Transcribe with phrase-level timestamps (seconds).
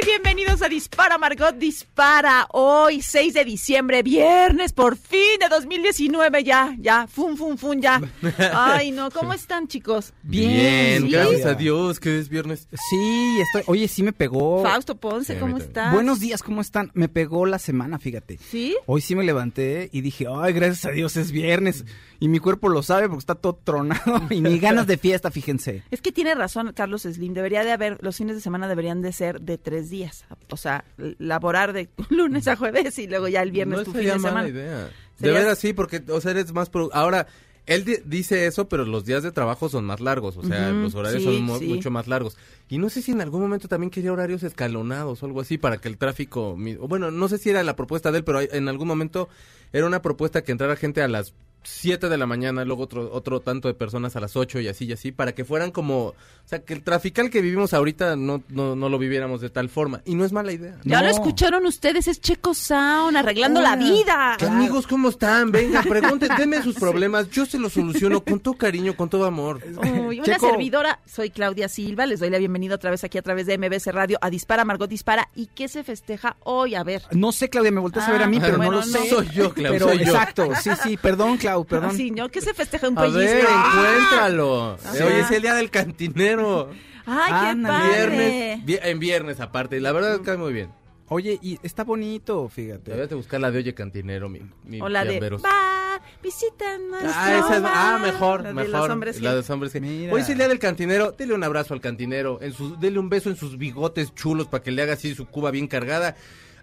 [0.00, 2.46] ¡Ay, bienvenidos a Dispara, Margot Dispara!
[2.52, 8.00] Hoy, 6 de diciembre, viernes, por fin de 2019, ya, ya, fun, fun, fun, ya.
[8.54, 10.14] Ay, no, ¿cómo están, chicos?
[10.22, 11.10] Bien, ¿Sí?
[11.10, 12.66] gracias a Dios que es viernes.
[12.88, 13.62] Sí, estoy.
[13.66, 14.62] Oye, sí me pegó.
[14.62, 15.92] Fausto Ponce, Sí, ¿cómo estás?
[15.92, 16.90] Buenos días, ¿cómo están?
[16.94, 18.38] Me pegó la semana, fíjate.
[18.38, 18.76] ¿Sí?
[18.86, 21.84] Hoy sí me levanté y dije, ay, gracias a Dios es viernes.
[22.20, 25.82] Y mi cuerpo lo sabe porque está todo tronado y ni ganas de fiesta, fíjense.
[25.90, 29.12] Es que tiene razón Carlos Slim, debería de haber, los fines de semana deberían de
[29.12, 30.84] ser de tres días, o sea,
[31.18, 34.18] laborar de lunes a jueves y luego ya el viernes no tu fin sería de
[34.20, 34.48] mala semana.
[34.48, 34.78] idea.
[34.84, 36.70] De Sería- veras sí, porque, o sea, eres más...
[36.70, 37.26] pro- Ahora,
[37.66, 40.94] él di- dice eso, pero los días de trabajo son más largos, o sea, los
[40.94, 41.66] horarios sí, son sí.
[41.66, 42.36] mucho más largos.
[42.68, 45.76] Y no sé si en algún momento también quería horarios escalonados o algo así para
[45.76, 46.56] que el tráfico...
[46.56, 49.28] Bueno, no sé si era la propuesta de él, pero en algún momento
[49.72, 53.40] era una propuesta que entrara gente a las 7 de la mañana, luego otro, otro
[53.40, 56.06] tanto de personas a las 8 y así y así, para que fueran como...
[56.06, 56.14] O
[56.50, 60.02] sea, que el trafical que vivimos ahorita no, no, no lo viviéramos de tal forma.
[60.04, 60.76] Y no es mala idea.
[60.84, 64.34] Ya lo escucharon ustedes, es Checo Sound, arreglando la vida.
[64.40, 65.52] Amigos, ¿cómo están?
[65.52, 67.30] Venga, pregunten, denme sus problemas.
[67.30, 69.60] Yo se los soluciono con todo cariño, con todo amor.
[70.06, 70.48] Uy, una Checo.
[70.50, 73.86] servidora, soy Claudia Silva, les doy la bienvenida otra vez aquí a través de MBC
[73.92, 75.28] Radio a Dispara, Margot Dispara.
[75.36, 76.74] ¿Y qué se festeja hoy?
[76.74, 77.02] A ver.
[77.12, 78.92] No sé, Claudia, me volteas a ver a mí, Ah, pero bueno, no lo no.
[78.92, 79.08] sé.
[79.08, 80.04] Soy yo, Clau, Pero soy yo.
[80.04, 81.96] exacto, sí, sí, perdón, Clau, perdón.
[81.96, 82.28] Sí, ¿no?
[82.28, 83.18] ¿Qué se festeja un A pellizco?
[83.20, 83.72] ver, ¡Ah!
[83.96, 84.72] encuéntralo.
[84.84, 85.04] Ajá.
[85.04, 86.70] Hoy es el día del cantinero.
[87.06, 87.78] ¡Ay, qué Ándale.
[87.78, 88.08] padre!
[88.16, 89.80] Viernes, vi- en viernes aparte.
[89.80, 90.70] La verdad cae muy bien.
[91.08, 92.92] Oye, y está bonito, fíjate.
[92.92, 97.10] Debes de buscar la de Oye Cantinero, mi, mi O la de va, visita nuestro
[97.12, 98.70] Ah, esa es- ah, mejor, La de mejor.
[98.70, 100.12] los hombres la de los hombres que- Mira.
[100.12, 101.10] Hoy es el día del cantinero.
[101.10, 102.38] Dele un abrazo al cantinero.
[102.40, 105.26] En sus, dele un beso en sus bigotes chulos para que le haga así su
[105.26, 106.14] cuba bien cargada.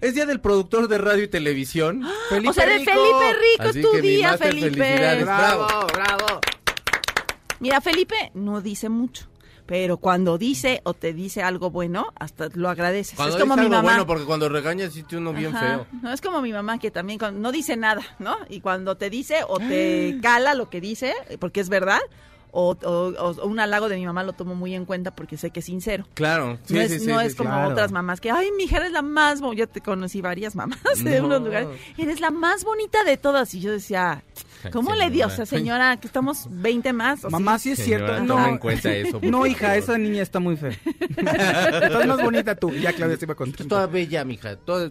[0.01, 2.03] Es día del productor de radio y televisión.
[2.29, 2.91] Felipe o sea, de Rico.
[2.91, 5.23] Felipe Rico Así es tu día, Felipe.
[5.23, 5.87] Bravo, Bravo.
[5.93, 6.41] bravo.
[7.59, 9.25] Mira, Felipe no dice mucho,
[9.65, 13.15] pero cuando dice o te dice algo bueno, hasta lo agradeces.
[13.15, 13.89] Cuando es como dice mi algo mamá.
[13.93, 15.65] bueno, porque cuando regaña siente uno bien Ajá.
[15.65, 15.87] feo.
[16.03, 18.37] No, es como mi mamá que también cuando- no dice nada, ¿no?
[18.49, 21.99] Y cuando te dice o te cala lo que dice, porque es verdad,
[22.59, 23.13] o, o-
[23.43, 25.65] o un halago de mi mamá lo tomo muy en cuenta porque sé que es
[25.65, 26.07] sincero.
[26.15, 27.37] Claro, sí, no sí, es, sí, no sí, es sí.
[27.37, 27.69] como claro.
[27.69, 29.59] otras mamás que, ay, mi hija eres la más bonita.
[29.59, 31.27] Yo te conocí varias mamás de No.
[31.27, 31.69] unos lugares.
[31.99, 33.53] Eres la más bonita de todas.
[33.53, 34.23] Y yo decía,
[34.73, 35.27] ¿cómo le dio?
[35.27, 35.97] O sea, Señora.
[35.97, 37.23] que estamos 20 más.
[37.25, 37.75] o Mamá, sí.
[37.75, 38.27] sí es Señora, cierto.
[38.33, 39.19] toma No, en cuenta eso.
[39.19, 39.47] por no, favor.
[39.49, 40.71] hija, esa niña está muy fea.
[41.17, 42.71] Estás más bonita tú.
[42.71, 43.67] Ya, Claudia, se iba a contar.
[43.67, 44.55] Toda bella, mija.
[44.55, 44.89] Toda...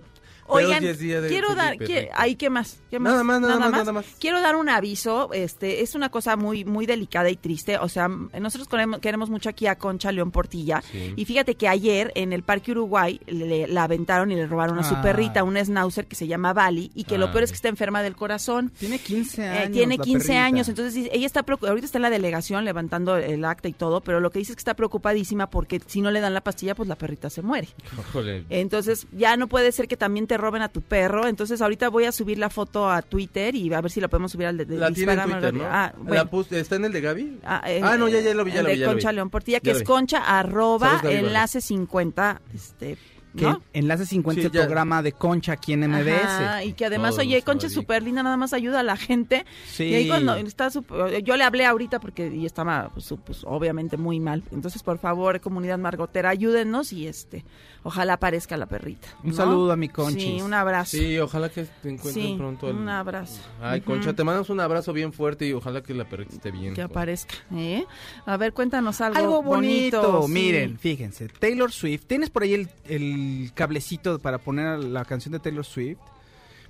[0.48, 0.80] Oigan,
[1.28, 2.12] quiero dar, Felipe ¿qué, Rico.
[2.16, 3.12] ahí qué más, ¿Qué más?
[3.12, 4.04] Nada más, nada más, nada más.
[4.20, 8.08] Quiero dar un aviso, este, es una cosa muy, muy delicada y triste, o sea,
[8.08, 11.12] nosotros queremos, queremos mucho aquí a Concha León Portilla, Sí.
[11.16, 14.82] y fíjate que ayer en el Parque Uruguay le, la aventaron y le robaron a
[14.84, 15.02] su Ah.
[15.02, 18.02] perrita, una schnauzer que se llama Bali, y que lo peor es que está enferma
[18.02, 18.70] del corazón.
[18.78, 19.72] Tiene 15 Eh, años.
[19.72, 20.44] tiene la 15 perrita.
[20.44, 24.20] años, entonces ella está ahorita está en la delegación levantando el acta y todo, pero
[24.20, 26.88] lo que dice es que está preocupadísima porque si no le dan la pastilla, pues
[26.88, 27.68] la perrita se muere.
[27.98, 28.44] Híjole.
[28.50, 31.26] Entonces, ya no puede ser que también te roben a tu perro.
[31.26, 34.32] Entonces, ahorita voy a subir la foto a Twitter y a ver si la podemos
[34.32, 35.68] subir al de, de La tiene en Dispara Twitter, Margot.
[35.70, 35.76] ¿no?
[35.76, 36.30] Ah, ¿La bueno.
[36.30, 37.38] pus- ¿Está en el de Gaby?
[37.44, 39.12] Ah, eh, Ah, no, ya, ya lo vi, ya de ya Concha.
[39.12, 42.96] León Portilla, que Ya es concha arroba Gaby enlace 50, este,
[43.36, 43.62] Que ¿no?
[43.74, 46.24] enlace 50 Sí, el programa de Concha aquí en MBS.
[46.24, 48.96] Ajá, y que además, Todos, oye, Concha es súper linda, nada más ayuda a la
[48.96, 49.44] gente.
[49.66, 49.84] Sí.
[49.84, 53.42] Y ahí cuando está súper- yo le hablé ahorita porque y estaba pues, su- pues,
[53.44, 54.42] obviamente muy mal.
[54.52, 57.44] Entonces, por favor, comunidad margotera, ayúdenos y este,
[57.86, 59.08] ojalá aparezca la perrita.
[59.22, 59.36] Un ¿no?
[59.36, 60.22] saludo a mi Conchis.
[60.22, 60.96] Sí, un abrazo.
[60.96, 62.68] Sí, ojalá que te encuentren Sí, pronto.
[62.68, 63.40] el- un abrazo.
[63.62, 63.80] Ay.
[63.80, 66.74] Concha, te mandamos un abrazo bien fuerte y ojalá que la perrita esté bien.
[66.74, 67.84] que aparezca, ¿eh?
[68.26, 70.24] A ver, cuéntanos algo, Algo bonito.
[70.26, 70.32] sí.
[70.32, 71.28] Miren, fíjense.
[71.28, 72.06] Taylor Swift.
[72.06, 75.98] ¿Tienes por ahí el, el cablecito para poner la canción de Taylor Swift?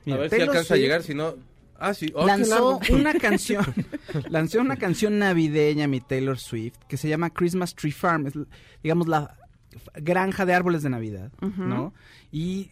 [0.04, 1.34] Mira, a ver si alcanza a llegar, si no...
[1.78, 2.10] Ah, sí.
[2.14, 3.62] Oh, lanzó una canción,
[4.30, 8.32] lanzó una canción navideña, mi Taylor Swift, que se llama Christmas Tree Farm, es,
[8.82, 9.36] digamos la
[9.94, 11.92] granja de árboles de Navidad, ¿no?
[12.32, 12.70] Y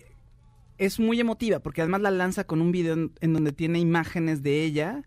[0.79, 4.43] es muy emotiva porque además la lanza con un video en, en donde tiene imágenes
[4.43, 5.03] de ella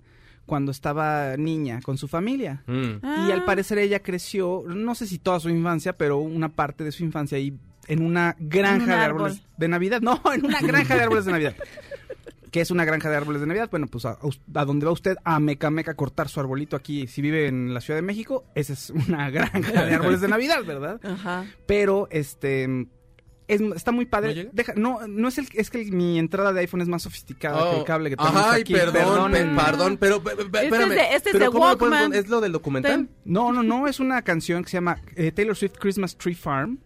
[0.45, 2.63] cuando estaba niña con su familia.
[2.67, 3.05] Mm.
[3.27, 3.45] Y al Ah.
[3.45, 7.37] parecer ella creció, no sé si toda su infancia, pero una parte de su infancia
[7.37, 7.57] ahí
[7.89, 9.21] en una granja un de árbol.
[9.25, 10.01] árboles de Navidad.
[10.07, 11.55] No, en una granja de árboles de Navidad.
[12.57, 13.69] ¿Qué es una granja de árboles de Navidad?
[13.69, 14.17] Bueno, pues a,
[14.55, 17.73] a donde va usted a Meca Meca a cortar su arbolito aquí, si vive en
[17.73, 20.99] la Ciudad de México, esa es una granja de árboles de Navidad, ¿verdad?
[21.03, 21.45] Ajá.
[21.67, 22.87] Pero este
[23.47, 24.33] es- está muy ¿No padre.
[24.33, 24.49] llega?
[24.53, 27.57] Deja- no, no es el es que el- mi entrada de iPhone es más sofisticada
[27.57, 28.73] que Oh, el cable que tenemos Ay, aquí.
[28.73, 30.89] perdón, perdón, pero pe- pe- Este es espérame.
[30.89, 31.47] de- este es de.
[31.49, 32.13] Walkman.
[32.13, 33.07] ¿Es lo del documental?
[33.23, 36.79] No, no, no, es una canción que se llama eh, Taylor Swift Christmas Tree Farm.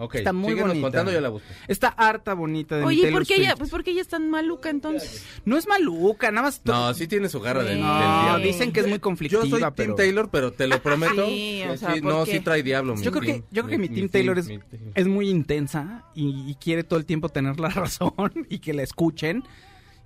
[0.00, 0.86] Ok, Está muy síguenos bonita.
[0.86, 1.48] contando, yo la busco.
[1.66, 4.08] Está harta bonita de mi Oye, ¿y Taylor por qué ella, pues porque ella es
[4.08, 5.24] tan maluca entonces?
[5.44, 6.60] No es maluca, nada más.
[6.64, 7.74] No, sí tiene su garra de, Sí.
[7.74, 8.44] del No, diablo.
[8.44, 11.26] dicen que es muy Yo conflictiva, soy Tim pero Taylor, pero te lo prometo.
[11.26, 12.30] Sí, o sea, sí, ¿por no, qué?
[12.32, 12.94] sí trae diablo.
[12.94, 14.60] mi yo creo que yo creo que mi, Tim Tim, Taylor es, mi
[14.94, 18.12] es muy intensa y, y quiere todo el tiempo tener la razón
[18.48, 19.42] y que la escuchen.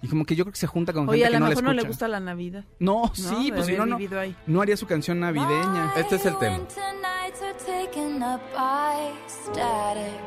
[0.03, 1.45] Y como que yo creo que se junta con Oye, gente a que lo no
[1.45, 1.89] la mejor no le escucha.
[1.89, 2.65] gusta la Navidad.
[2.81, 3.15] No, ¿no?
[3.15, 3.99] sí, pues si no, no,
[4.47, 5.93] no haría su canción navideña.
[5.97, 6.57] Este es el tema.
[6.59, 10.21] Winter nights are taken up by static,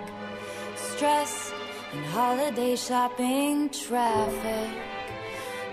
[0.77, 1.51] stress,
[1.93, 4.71] and holiday shopping traffic.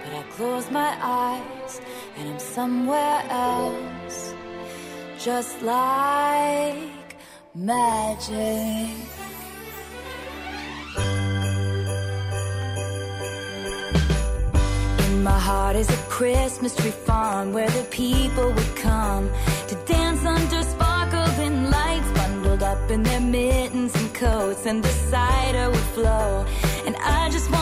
[0.05, 1.81] But I close my eyes
[2.19, 4.34] and I'm somewhere else,
[5.25, 7.16] just like
[7.55, 8.96] magic.
[15.22, 19.30] My heart is a Christmas tree farm where the people would come
[19.69, 25.70] to dance under sparkling lights, bundled up in their mittens and coats, and the cider
[25.70, 26.44] would flow.
[26.86, 27.62] And I just tonight.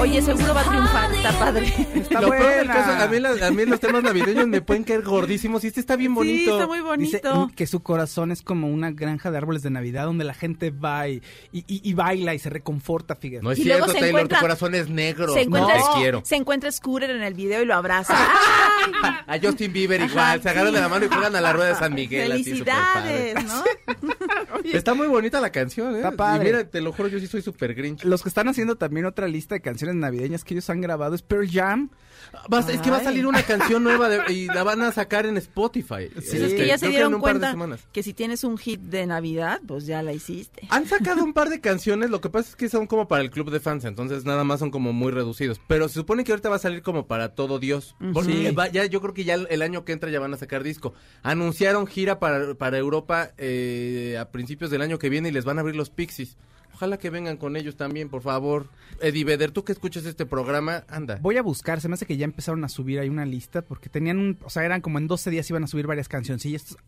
[0.00, 1.66] Oye, seguro va a triunfar, está padre.
[1.94, 2.72] Está Lo peor del buena.
[2.74, 5.80] caso, a mí, la- a mí los temas navideños me pueden caer gordísimos y este
[5.80, 6.52] está bien Sí, bonito.
[6.54, 7.46] está muy bonito.
[7.48, 10.70] mm, que su corazón es como una granja de árboles de Navidad donde la gente
[10.70, 13.42] va y, y- y- y baila y se reconforta, fíjate.
[13.42, 15.34] No es Y luego cierto, se Taylor, tu corazón es negro.
[15.34, 16.22] Se encuentra, no te quiero.
[16.24, 18.16] se encuentra Scooter en el video y lo abraza.
[18.16, 18.92] ¡Ay!
[19.26, 20.74] A Justin Bieber Ajá, igual, se agarran sí.
[20.76, 22.32] de la mano y juegan a la rueda de San Miguel.
[22.32, 23.44] así, Felicidades, superpadre.
[23.44, 24.20] ¿no?
[24.72, 25.98] Está muy bonita la canción, ¿eh?
[25.98, 26.42] Está padre.
[26.50, 28.04] Y mira, te lo juro, yo sí soy super grinch.
[28.04, 31.22] Los que están haciendo también otra lista de canciones navideñas que ellos han grabado es
[31.22, 31.90] Pearl Jam.
[32.48, 35.24] Vas- es que va a salir una canción nueva de- y la van a sacar
[35.26, 36.08] en Spotify.
[36.08, 36.12] Sí.
[36.14, 37.56] Pues es que ya se dieron cuenta
[37.92, 40.62] que si tienes un hit de Navidad, pues ya la hiciste.
[40.70, 43.30] Han sacado un par de canciones, lo que pasa es que son como para el
[43.30, 45.60] club de fans, entonces nada más son como muy reducidos.
[45.66, 47.96] Pero se supone que ahorita va a salir como para todo Dios.
[48.12, 48.54] Porque Sí.
[48.54, 50.62] va- ya, yo creo que ya el, el año que entra ya van a sacar
[50.62, 50.92] disco.
[51.22, 55.58] Anunciaron gira para, para Europa eh, a principios del año que viene y les van
[55.58, 56.36] a abrir los Pixies.
[56.72, 58.68] Ojalá que vengan con ellos también, por favor.
[59.02, 61.18] Eddie Vedder, tú que escuchas este programa, anda.
[61.20, 63.88] Voy a buscar, se me hace que ya empezaron a subir ahí una lista porque
[63.90, 66.42] tenían un, o sea, eran como en 12 días iban a subir varias canciones.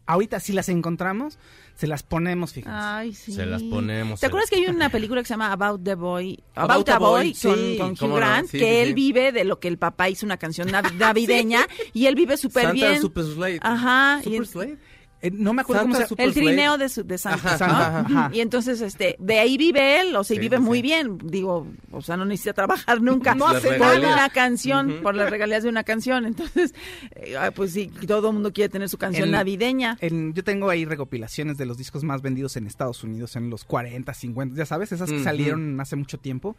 [0.07, 1.37] Ahorita si las encontramos,
[1.75, 2.79] se las ponemos, fíjense.
[2.81, 3.33] Ay, sí.
[3.33, 5.95] Se las ponemos, ¿Te acuerdas las- que hay una película que se llama About the
[5.97, 6.43] Boy?
[6.55, 8.71] About About, a a Boy, con, sí, con Hugh cómo no, Grant, sí, que sí,
[8.83, 8.95] él sí.
[8.95, 12.63] vive de lo que el papá hizo una canción nav- navideña y él vive súper
[12.67, 13.01] Santa bien.
[13.01, 13.59] Super Slade.
[13.61, 14.21] Ajá.
[14.21, 14.79] y Super en- Slade.
[15.23, 17.67] Eh, no me acuerdo Santa cómo se Super el trineo de, su, de Santa, Ajá,
[17.67, 17.73] ¿no?
[17.75, 18.31] ajá, ajá.
[18.35, 20.83] Y entonces, este, de ahí vive él, o sea, y Sí, vive sí, muy sí.
[20.83, 21.19] bien.
[21.23, 23.35] Digo, o sea, no necesita trabajar nunca.
[23.37, 24.15] No hace por nada.
[24.15, 26.27] una canción, por las regalías de una canción.
[26.27, 26.75] Entonces,
[27.15, 29.97] eh, pues sí, todo el mundo quiere tener su canción En- navideña.
[30.01, 33.65] En- yo tengo ahí recopilaciones de los discos más vendidos en Estados Unidos en los
[33.65, 36.57] 40, 50, ya sabes, esas que salieron hace mucho tiempo.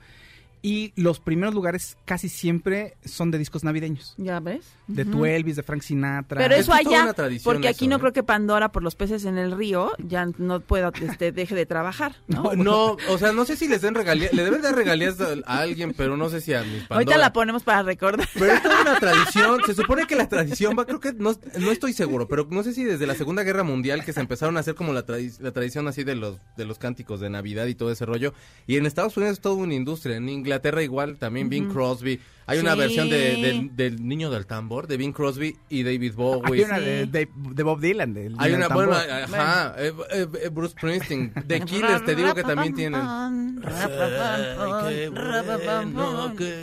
[0.66, 4.16] Y los primeros lugares casi siempre son de discos navideños.
[4.18, 4.64] ¿Ya ves?
[4.88, 6.40] De tu Elvis, de Frank Sinatra.
[6.40, 8.00] Pero Es eso es toda allá, una tradición porque aquí eso, no ¿eh?
[8.00, 11.66] creo que Pandora por los peces en el río ya no pueda, este, deje de
[11.66, 12.44] trabajar, ¿no?
[12.54, 15.60] No, no, o sea, no sé si les den regalías, le deben dar regalías a,
[15.60, 16.96] alguien, pero no sé si a mis Pandora.
[16.96, 18.28] Ahorita la ponemos para recordar.
[18.34, 21.72] Pero es toda una tradición, se supone que la tradición va, creo que, no, no
[21.72, 24.62] estoy seguro, pero no sé si desde la Segunda Guerra Mundial que se empezaron a
[24.62, 27.76] hacer como la, tradi- la tradición así de los, de los cánticos de Navidad y
[27.76, 28.34] todo ese rollo.
[28.66, 30.53] Y en Estados Unidos es toda una industria, en Inglaterra
[30.84, 32.20] igual, también Bing Crosby.
[32.46, 36.16] Hay una versión de, del- del niño del tambor, de Bing Crosby y David Hay
[36.18, 36.66] Bowie.
[36.66, 38.14] una de, de- de Bob Dylan.
[38.14, 42.44] del- Hay una, bueno, ajá, eh, eh, eh, Bruce Springsteen, The Killers, te digo que
[42.44, 43.02] también tienen.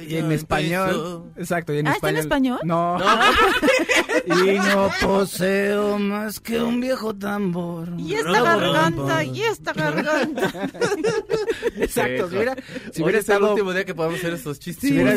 [0.06, 1.32] Y en español.
[1.36, 2.58] Exacto, y en Ah, ¿está en español.
[2.60, 2.60] español?
[2.64, 2.98] No.
[4.26, 7.88] y no poseo más que un viejo tambor.
[7.98, 10.52] Y esta garganta, y esta garganta.
[11.76, 12.56] Exacto, si hubiera,
[12.92, 13.50] si hubiera es el estado.
[13.52, 14.88] último que podamos hacer estos chistes.
[14.88, 15.12] Si hubiera,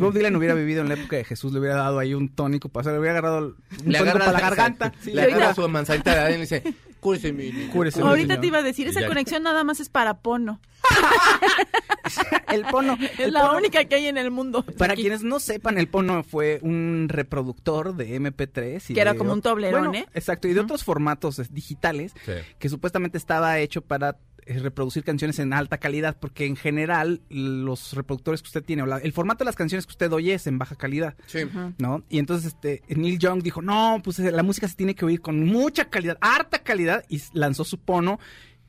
[0.00, 2.68] Bob Dylan hubiera vivido en la época de Jesús, le hubiera dado ahí un tónico
[2.68, 3.56] para hacer, le hubiera agarrado un
[3.92, 4.92] le tónico agarra para la garganta.
[5.00, 6.62] Sí, le agarra su manzanita de Adán y le dice,
[7.00, 7.72] cúrese mi niño".
[7.72, 8.00] Cúrese.
[8.00, 8.40] Sí, Ahorita señor.
[8.40, 9.08] te iba a decir, esa Ya.
[9.08, 10.60] conexión nada más es para Pono.
[12.52, 12.98] el Pono.
[13.00, 14.64] Es el la Pono- única que hay en el mundo.
[14.78, 15.02] Para Aquí.
[15.02, 18.90] quienes no sepan, el Pono fue un reproductor de MP3.
[18.90, 20.08] Y Que era como un toblerón, bueno, ¿eh?
[20.14, 22.32] Exacto, y de otros formatos digitales Sí.
[22.58, 24.16] que supuestamente estaba hecho para
[24.46, 28.98] reproducir canciones en alta calidad, porque en general los reproductores que usted tiene, o la-
[28.98, 31.14] el formato de las canciones que usted oye es en baja calidad.
[31.26, 31.40] Sí.
[31.78, 32.02] ¿No?
[32.08, 35.20] Y entonces este Neil Young dijo, no, pues eh, la música se tiene que oír
[35.20, 38.18] con mucha calidad, harta calidad, y lanzó su Pono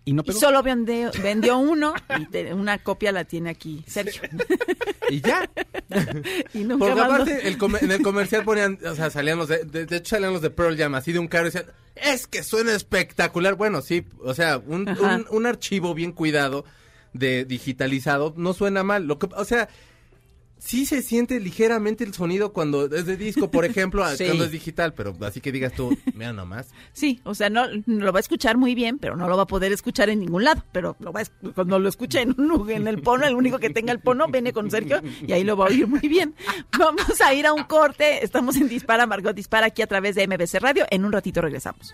[0.06, 4.22] y no Y solo vendió, vendió uno y te- una copia la tiene aquí Sergio.
[5.10, 5.50] Y ya.
[6.54, 9.86] Y nunca Porque aparte el en el comercial ponían, o sea, salían los de, de,
[9.86, 12.42] de hecho salían los de Pearl Jam así de un carro y decían, es que
[12.44, 13.56] suena espectacular.
[13.56, 16.66] Bueno, sí, o sea, un, un, un archivo bien cuidado,
[17.14, 19.06] de digitalizado, no suena mal.
[19.06, 19.70] Lo que, o sea,
[20.66, 24.26] sí se siente ligeramente el sonido cuando es de disco, por ejemplo, Sí.
[24.26, 26.68] cuando es digital, pero así que digas tú, mira nomás.
[26.94, 29.44] Sí, o sea, no, no lo va a escuchar muy bien, pero no lo va
[29.44, 30.64] a poder escuchar en ningún lado.
[30.72, 33.70] Pero lo va a cuando lo escuche en, un en el pono, el único que
[33.70, 36.34] tenga el pono, viene con Sergio y ahí lo va a oír muy bien.
[36.78, 38.24] Vamos a ir a un corte.
[38.24, 40.86] Estamos en Dispara, Margot Dispara, aquí a través de MBC Radio.
[40.90, 41.94] En un ratito regresamos.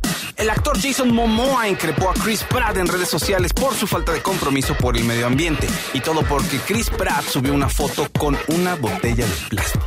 [0.41, 4.23] El actor Jason Momoa increpó a Chris Pratt en redes sociales por su falta de
[4.23, 5.67] compromiso por el medio ambiente.
[5.93, 9.85] Y todo porque Chris Pratt subió una foto con una botella de plástico.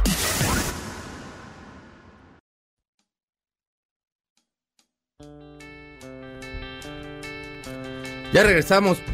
[8.32, 8.99] Ya regresamos.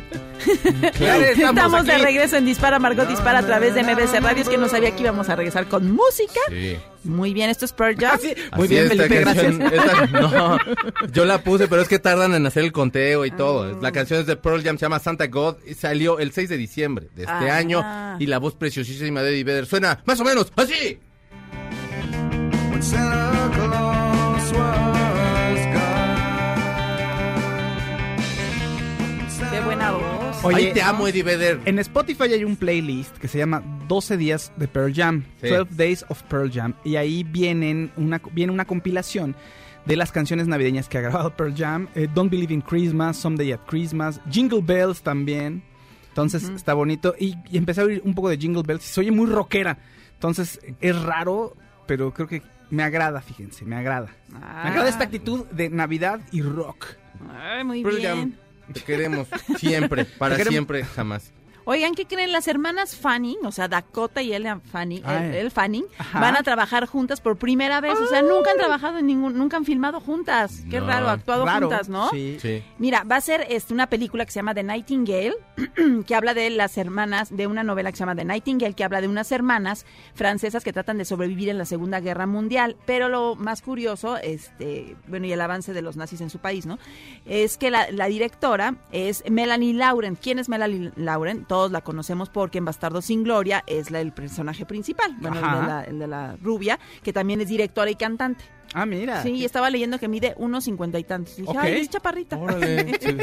[0.99, 2.03] Ya Estamos, de aquí.
[2.03, 4.43] regreso en Dispara, Margot Dispara a través de MBC Radio.
[4.43, 6.41] Es que no sabía que íbamos a regresar con música.
[6.49, 6.79] Sí.
[7.05, 8.11] Muy bien, esto es Pearl Jam.
[8.15, 8.35] Ah, sí.
[8.57, 9.85] Muy Así bien, esta Felipe, canción- gracias.
[9.85, 10.59] esta- no,
[11.13, 13.81] yo la puse, pero es que tardan en hacer el conteo y todo.
[13.81, 16.57] La canción es de Pearl Jam, se llama Santa God y salió el 6 de
[16.57, 17.57] diciembre de este Ah.
[17.57, 17.85] año.
[18.21, 20.99] Y la voz preciosísima de Eddie Vedder suena más o menos así.
[22.73, 22.81] Qué
[30.43, 31.61] Oye, Ay, te amo, Eddie Vedder.
[31.67, 35.49] En Spotify hay un playlist que se llama 12 días de Pearl Jam, Sí.
[35.49, 39.37] 12 Days of Pearl Jam, y ahí vienen una, viene una compilación
[39.85, 43.53] de las canciones navideñas que ha grabado Pearl Jam, eh, Don't Believe in Christmas, Someday
[43.53, 45.63] at Christmas, Jingle Bells también,
[46.09, 49.01] entonces está bonito, y, y empecé a oír un poco de Jingle Bells, y se
[49.01, 49.77] oye muy rockera,
[50.15, 51.55] entonces es raro,
[51.87, 54.09] pero creo que me agrada, fíjense, me agrada.
[54.35, 54.63] Ah.
[54.65, 56.87] Me agrada esta actitud de Navidad y rock.
[57.31, 58.09] Ay, muy Pearl bien.
[58.19, 58.35] Jam,
[58.73, 60.53] te queremos siempre, para queremos.
[60.55, 61.33] siempre, jamás.
[61.73, 62.33] Oigan, ¿qué creen?
[62.33, 65.27] Las hermanas Fanning, o sea, Dakota y Ella Fanning, Ay.
[65.29, 66.19] el, el Fanning, Ajá.
[66.19, 67.97] van a trabajar juntas por primera vez.
[67.97, 70.65] O sea, nunca han trabajado en ningún, nunca han filmado juntas.
[70.69, 70.89] Qué No.
[70.89, 72.11] raro, actuado Raro, juntas, ¿no?
[72.11, 72.39] Sí.
[72.41, 72.65] Sí.
[72.79, 75.35] Mira, va a ser este, una película que se llama The Nightingale,
[76.09, 79.01] que habla de las hermanas, de una novela que se llama The Nightingale, que habla
[79.01, 82.77] de unas hermanas francesas que tratan de sobrevivir en la Segunda Guerra Mundial.
[82.85, 86.67] Pero lo más curioso, este, bueno, y el avance de los nazis en su país,
[86.67, 86.81] ¿no?
[87.27, 90.19] Es que la, la directora es Melanie Laurent.
[90.21, 91.47] ¿Quién es Melanie Laurent?
[91.61, 95.43] Todos la conocemos porque en Bastardo sin Gloria es la, el personaje principal, bueno, el
[95.43, 98.47] de, la, el de la rubia, que también es directora y cantante.
[98.73, 99.23] Ah, mira.
[99.23, 101.39] Sí, y estaba leyendo que mide unos cincuenta y tantos.
[101.39, 102.37] Y dije, ay, es chaparrita.
[102.39, 102.99] Órale.
[103.01, 103.17] Sí.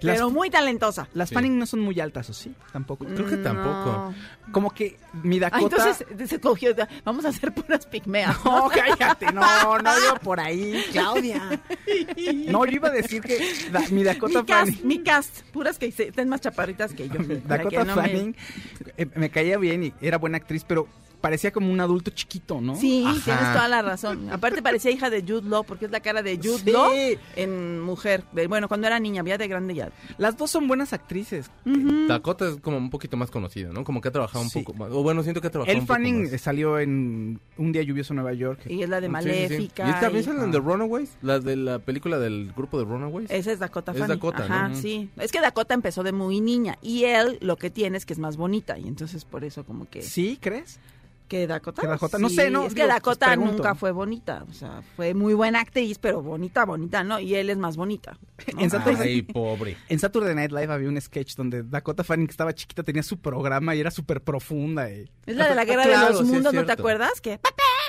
[0.00, 1.08] Las- Pero muy talentosa.
[1.14, 1.34] Las Sí.
[1.34, 2.54] Fanning no son muy altas, ¿o sí?
[2.72, 3.04] Tampoco.
[3.06, 4.14] Creo que tampoco.
[4.52, 5.76] Como que mi Ah, Dakota...
[5.76, 6.74] entonces se cogió,
[7.04, 8.36] vamos a hacer puras pigmeas.
[8.44, 11.60] No, cállate, no, no yo por ahí, Claudia.
[12.48, 13.38] No, yo iba a decir que
[13.72, 17.08] da- mi Dakota mi cast, Fanning, mi cast, puras que se- estén más chaparritas que
[17.08, 17.18] yo.
[17.18, 18.36] que Dakota me- Fanning
[18.96, 19.30] eh, me...
[19.30, 20.86] caía bien y era buena actriz, pero
[21.24, 22.74] parecía como un adulto chiquito, ¿no?
[22.76, 23.18] Sí, Ajá.
[23.24, 24.28] tienes toda la razón.
[24.30, 26.70] Aparte parecía hija de Jude Law, porque es la cara de Jude Sí.
[26.70, 26.92] Law
[27.34, 28.24] en mujer.
[28.32, 29.90] De- bueno, cuando era niña, ya de grande ya.
[30.18, 31.50] Las dos son buenas actrices.
[32.08, 33.84] Dakota es como un poquito más conocida, ¿no?
[33.84, 34.60] Como que ha trabajado un Sí.
[34.60, 34.90] poco más.
[34.92, 36.40] O bueno, siento que ha trabajado El un poco Fanning más.
[36.42, 38.60] salió en Un día lluvioso en Nueva York.
[38.68, 39.28] Y es la de Sí, sí, sí.
[39.28, 39.88] Maléfica.
[39.88, 41.16] ¿Y también salen de Runaways?
[41.22, 43.30] ¿La de la película del grupo de Runaways?
[43.30, 44.16] Esa es Dakota Es Fanning.
[44.16, 44.74] Dakota, Ajá, ¿no?
[44.74, 45.08] sí.
[45.16, 48.18] Es que Dakota empezó de muy niña y él lo que tiene es que es
[48.18, 50.02] más bonita y entonces por eso como que...
[50.02, 50.78] ¿Sí, crees?
[51.28, 51.80] ¿Que Dakota?
[51.80, 52.18] ¿Que Dakota?
[52.18, 53.52] No sé, no, Es que digo, Dakota pues pregunto.
[53.56, 54.44] nunca fue bonita.
[54.48, 57.18] O sea, fue muy buena actriz, pero bonita, bonita, ¿no?
[57.18, 58.18] Y él es más bonita.
[58.52, 58.60] ¿no?
[58.60, 59.76] En Saturday, Ay, pobre.
[59.88, 63.18] en Saturday Night Live había un sketch donde Dakota Fanning que estaba chiquita tenía su
[63.18, 64.90] programa y era súper profunda.
[64.90, 67.20] y- Es la de la guerra Claro, de los sí mundos, ¿no te acuerdas?
[67.22, 67.40] Que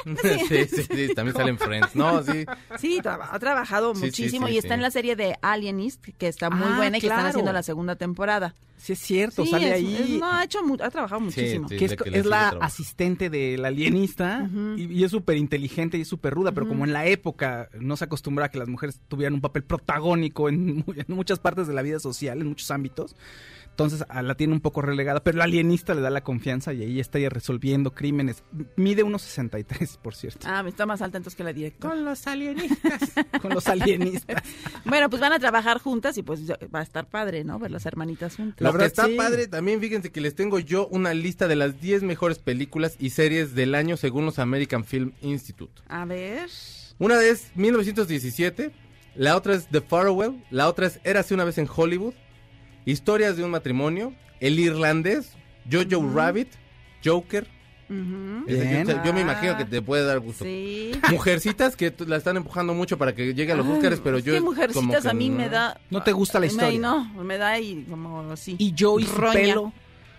[0.21, 1.93] sí, sí, sí, también salen Friends.
[1.95, 2.45] No, sí.
[2.79, 4.73] sí, tra- ha trabajado Sí, sí, muchísimo sí, y está sí.
[4.75, 7.63] en la serie de Alienist, que está muy Ah, buena y que están haciendo la
[7.63, 8.55] segunda temporada.
[8.77, 9.95] Sí, es cierto, Sí, sale es- ahí.
[9.95, 11.67] es- no, ha hecho, ha trabajado muchísimo.
[11.69, 11.77] sí.
[11.77, 12.57] que es, que la trabajo.
[12.61, 16.93] asistente del alienista y, y es súper inteligente y es súper ruda, pero como en
[16.93, 21.39] la época no se acostumbra a que las mujeres tuvieran un papel protagónico en muchas
[21.39, 23.15] partes de la vida social, en muchos ámbitos,
[23.75, 26.81] entonces a- la tiene un poco relegada, pero el alienista le da la confianza y
[26.81, 28.41] ahí está ella resolviendo crímenes.
[28.77, 30.47] Mide 1,63, por cierto.
[30.49, 31.93] Ah, está más alta entonces que la directora.
[31.95, 33.11] los alienistas.
[33.41, 34.41] Con los alienistas.
[34.85, 37.59] Bueno, pues van a trabajar juntas y pues ya- va a estar padre, ¿no?
[37.59, 38.61] Ver las hermanitas juntas.
[38.61, 39.15] La Lo que verdad, está sí.
[39.17, 43.09] padre, también fíjense que les tengo yo una lista de las 10 mejores películas y
[43.09, 45.81] series del año según los American Film Institute.
[45.89, 46.49] A ver.
[46.97, 48.71] Una es 1917,
[49.15, 52.13] la otra es The Farewell, la otra es Érase una vez en Hollywood,
[52.85, 55.33] Historias de un matrimonio, El Irlandés,
[55.71, 56.49] Jojo Rabbit,
[57.03, 57.47] Joker.
[57.87, 58.45] Ujú.
[58.47, 58.87] Ese Bien.
[58.87, 60.43] yo, yo me imagino que te puede dar gusto.
[60.43, 60.91] Sí.
[61.11, 64.33] Mujercitas que la están empujando mucho para que llegue a los Oscars, pero Es yo
[64.33, 65.37] que como mujercitas que a mí no.
[65.37, 65.79] me da...
[65.91, 66.79] ¿No te gusta la me- historia?
[66.79, 68.55] no, me da y como así.
[68.57, 69.33] Y Joe y su Roña.
[69.33, 69.73] pelo.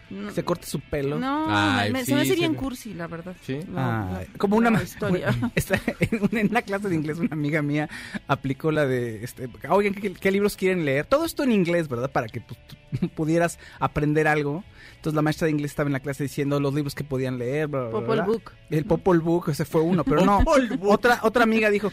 [0.09, 1.19] No, Se corta su pelo.
[1.19, 2.57] No, Ay, me- sí, se me hace sí, bien sí.
[2.59, 3.35] cursi, la verdad.
[3.43, 3.59] Sí.
[3.75, 5.35] Ah, la- como una historia.
[5.57, 7.89] Está en, una, en una clase de inglés una amiga mía
[8.29, 12.11] aplicó la de este, oigan ¿qué, qué libros quieren leer todo esto en inglés verdad
[12.13, 14.63] para que pues, tú pudieras aprender algo
[14.95, 17.67] entonces la maestra de inglés estaba en la clase diciendo los libros que podían leer
[17.67, 18.25] bla, bla, bla, Popol bla.
[18.27, 18.41] Vuh.
[18.71, 20.41] el Popol Vuh ese fue uno pero no
[20.83, 21.91] otra otra amiga dijo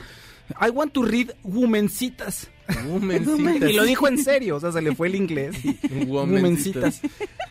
[0.62, 2.50] I want to read womencitas
[2.88, 3.70] Womencitas.
[3.70, 5.56] y lo dijo en serio o sea se le fue el inglés
[6.08, 7.02] Womencitas.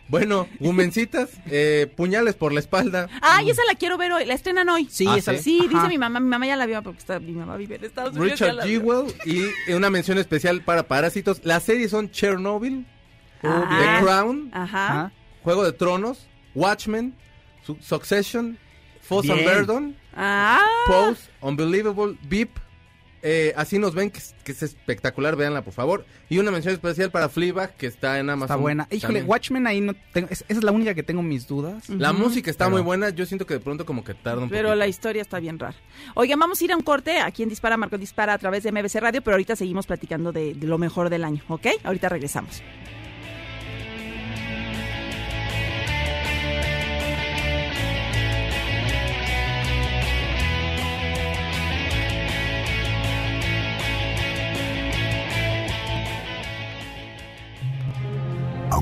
[0.09, 3.09] Bueno, Womencitas, eh, puñales por la espalda.
[3.23, 4.87] Ay, esa la quiero ver hoy, la estrenan hoy.
[4.91, 7.33] sí Ah, esa Sí, dice mi mamá, mi mamá ya la vio porque está, mi
[7.33, 8.39] mamá vive en Estados Unidos.
[8.41, 8.61] Richard.
[8.63, 11.41] Jewell y una mención especial para Parásitos.
[11.45, 12.85] Las series son Chernobyl,
[13.43, 13.79] Ajá.
[13.99, 15.13] The Crown, Ajá.
[15.43, 17.15] Juego de Tronos, Watchmen,
[17.65, 18.59] Su- Succession,
[19.01, 19.45] Foss and.
[19.47, 20.61] Verdon, Ah.
[20.87, 22.51] Pose, Unbelievable, Beep.
[23.23, 26.05] Eh, así nos ven, que es, que es espectacular, véanla por favor.
[26.29, 28.45] Y una mención especial para Fleabag, que está en Amazon.
[28.45, 29.29] está buena híjole también.
[29.29, 32.51] Watchmen ahí no tengo es- esa es la única que tengo mis dudas La música
[32.51, 34.77] está Pero- muy buena, yo siento que de pronto como que tarda un Pero poquito.
[34.77, 35.77] la historia está bien rara.
[36.15, 38.71] Oigan, vamos a ir a un corte aquí en Dispara, Marco Dispara a través de
[38.73, 41.67] MBC Radio, pero ahorita seguimos platicando de, de lo mejor del año, ¿ok?
[41.85, 42.63] Ahorita regresamos.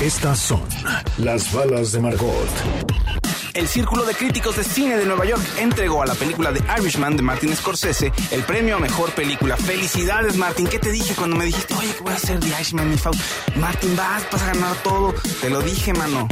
[0.00, 0.62] Estas son
[1.18, 2.48] las balas de Margot.
[3.54, 7.16] El Círculo de Críticos de Cine de Nueva York entregó a la película de Irishman
[7.16, 9.56] de Martin Scorsese el premio a mejor película.
[9.56, 10.66] Felicidades, Martin.
[10.66, 12.96] ¿Qué te dije cuando me dijiste, oye, que voy a hacer de Irishman, mi?
[13.56, 15.14] Martin, vas, vas a ganar todo.
[15.40, 16.28] Te lo dije, mano.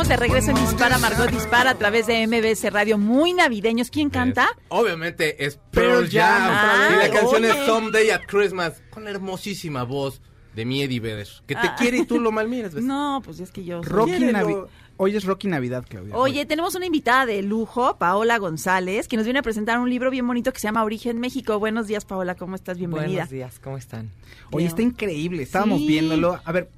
[0.00, 2.98] Estamos de regreso en Dispara, Margot Dispara a través de MBC Radio.
[2.98, 3.90] Muy navideños.
[3.90, 4.46] ¿Quién canta?
[4.68, 6.92] Obviamente es Pearl Jam, Jam.
[6.92, 7.50] otra y la canción Oye.
[7.60, 8.80] es Someday at Christmas.
[8.90, 10.20] Con la hermosísima voz
[10.54, 11.26] de mi Eddie Vedder.
[11.48, 11.74] Que te Ah.
[11.76, 12.74] quiere y tú lo malmiras.
[12.74, 12.84] ¿ves?
[12.84, 13.82] No, pues es que yo...
[13.82, 14.24] soy- Rocky.
[14.26, 14.66] Navidad.
[14.98, 16.14] Hoy es Rocky Navidad, Claudia.
[16.16, 20.10] Oye, tenemos una invitada de lujo, Paola González, que nos viene a presentar un libro
[20.10, 21.58] bien bonito que se llama Origen México.
[21.58, 22.78] Buenos días, Paola, ¿cómo estás?
[22.78, 23.08] Bienvenida.
[23.10, 24.10] Buenos días, ¿cómo están?
[24.52, 25.42] Oye, está increíble.
[25.42, 25.86] Estábamos Sí.
[25.88, 26.40] viéndolo.
[26.44, 26.68] A ver,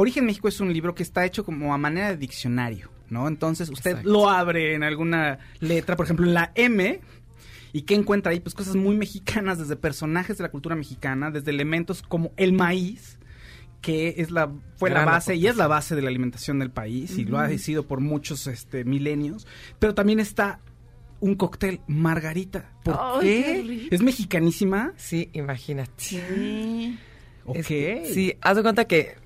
[0.00, 3.26] Origen México es un libro que está hecho como a manera de diccionario, ¿no?
[3.26, 4.10] Entonces usted Exacto.
[4.10, 7.00] lo abre en alguna letra, por ejemplo, en la M.
[7.72, 8.40] ¿Y qué encuentra ahí?
[8.40, 13.18] Pues cosas muy mexicanas, desde personajes de la cultura mexicana, desde elementos como el maíz,
[13.82, 17.18] que es la fue la base y es la base de la alimentación del país
[17.18, 19.46] y lo ha sido por muchos este milenios,
[19.80, 20.60] pero también está
[21.20, 22.70] un cóctel margarita.
[22.84, 23.88] ¿Por qué?
[23.90, 24.92] ¿Es mexicanísima?
[24.96, 25.92] Sí, imagínate.
[25.96, 26.98] Sí.
[27.44, 27.56] Ok.
[27.56, 29.16] Es que- sí, haz de cuenta que,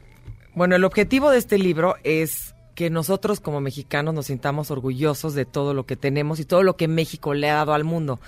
[0.54, 5.44] bueno, el objetivo de este libro es que nosotros como mexicanos nos sintamos orgullosos de
[5.44, 8.18] todo lo que tenemos y todo lo que México le ha dado al mundo.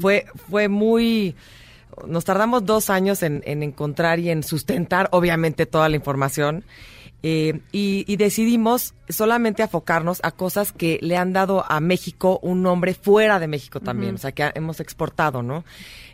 [0.00, 1.34] Fue, fue muy...
[2.06, 6.64] Nos tardamos dos años en, en encontrar y en sustentar, obviamente, toda la información.
[7.22, 12.62] eh, y, y decidimos solamente enfocarnos a cosas que le han dado a México un
[12.62, 15.64] nombre fuera de México también, o sea, que ha- hemos exportado, ¿no?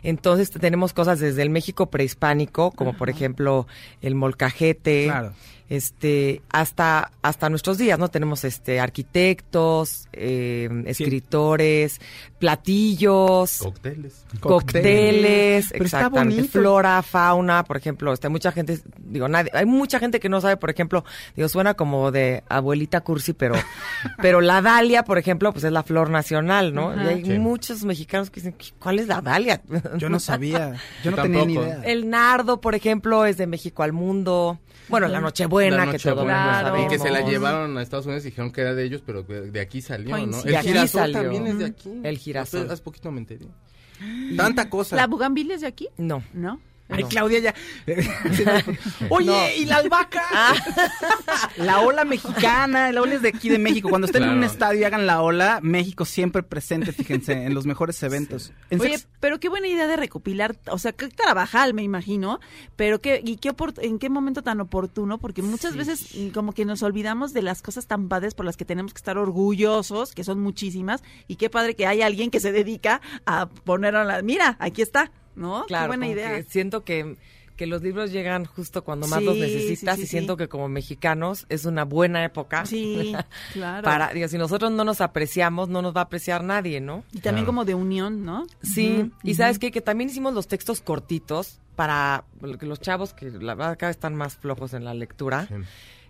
[0.03, 3.67] Entonces tenemos cosas desde el México prehispánico, como por ejemplo
[4.01, 5.33] el molcajete, Claro.
[5.71, 12.01] Este hasta hasta nuestros días no tenemos este arquitectos eh, escritores
[12.41, 14.25] platillos Cócteles.
[14.39, 20.19] cócteles Pero exactamente flora fauna por ejemplo este mucha gente digo nadie hay mucha gente
[20.19, 21.03] que no sabe por ejemplo
[21.35, 23.55] digo suena como de abuelita cursi pero
[24.21, 27.03] pero la dalia por ejemplo pues es la flor nacional no Ajá.
[27.03, 27.39] y hay Sí.
[27.39, 29.61] muchos mexicanos que dicen cuál es la dalia
[29.97, 30.73] Yo no sabía,
[31.03, 31.81] yo no tenía ni idea.
[31.85, 36.11] el nardo por ejemplo es de México al mundo bueno la nochebuena La que todo
[36.13, 36.59] el mundo Nochebuena.
[36.71, 36.83] Claro.
[36.83, 39.23] Y que se la llevaron a Estados Unidos y dijeron que era de ellos, pero
[39.23, 40.41] de aquí salió, ¿no?
[40.43, 41.21] El girasol salió.
[41.21, 42.01] también es de aquí.
[42.03, 42.30] El girasol.
[42.37, 43.47] Hace poquito me enteré.
[44.37, 44.95] Tanta cosa.
[44.95, 45.87] ¿La bugambilia es de aquí?
[45.97, 46.59] no ¿No?
[46.91, 47.09] Ay, No.
[47.09, 47.55] Claudia ya.
[49.09, 49.61] Oye, No.
[49.61, 50.21] ¿y la albahaca?
[51.57, 53.89] La ola mexicana, la ola es de aquí de México.
[53.89, 57.65] Cuando estén en un estadio y hagan la ola, México siempre presente, fíjense, en los
[57.65, 58.51] mejores eventos.
[58.69, 62.39] En Oye, sex- pero qué buena idea de recopilar, o sea, qué trabajar, me imagino,
[62.75, 66.53] pero qué, y qué opor- en qué momento tan oportuno, porque muchas veces mm, como
[66.53, 70.13] que nos olvidamos de las cosas tan padres por las que tenemos que estar orgullosos,
[70.13, 74.03] que son muchísimas, y qué padre que hay alguien que se dedica a poner a
[74.03, 75.65] la, mira, aquí está, ¿no?
[75.67, 76.35] Claro, qué buena idea.
[76.35, 77.15] que siento que,
[77.57, 80.67] que los libros llegan justo cuando más los necesitas sí, sí, y siento que como
[80.67, 82.65] mexicanos es una buena época.
[82.65, 83.13] Sí,
[83.53, 83.83] claro.
[83.83, 87.03] Para, digo, si nosotros no nos apreciamos, no nos va a apreciar nadie, ¿no?
[87.11, 87.45] y también Claro.
[87.47, 88.47] como de unión, ¿no?
[88.63, 89.71] Sí, y sabes qué?
[89.71, 92.25] que también hicimos los textos cortitos para
[92.59, 95.47] que los chavos que la verdad cada vez están más flojos en la lectura.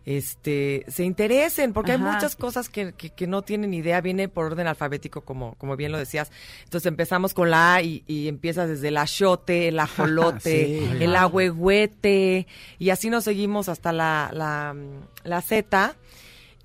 [0.05, 4.45] Este, se interesen, porque hay muchas cosas que, que, que no tienen idea, viene por
[4.45, 6.31] orden alfabético, como, como bien lo decías.
[6.63, 10.89] Entonces empezamos con la A y, y empiezas desde el achote, el ajolote, Sí.
[11.03, 12.47] el ahuehuete,
[12.79, 14.75] y así nos seguimos hasta la, la,
[15.23, 15.95] la Z.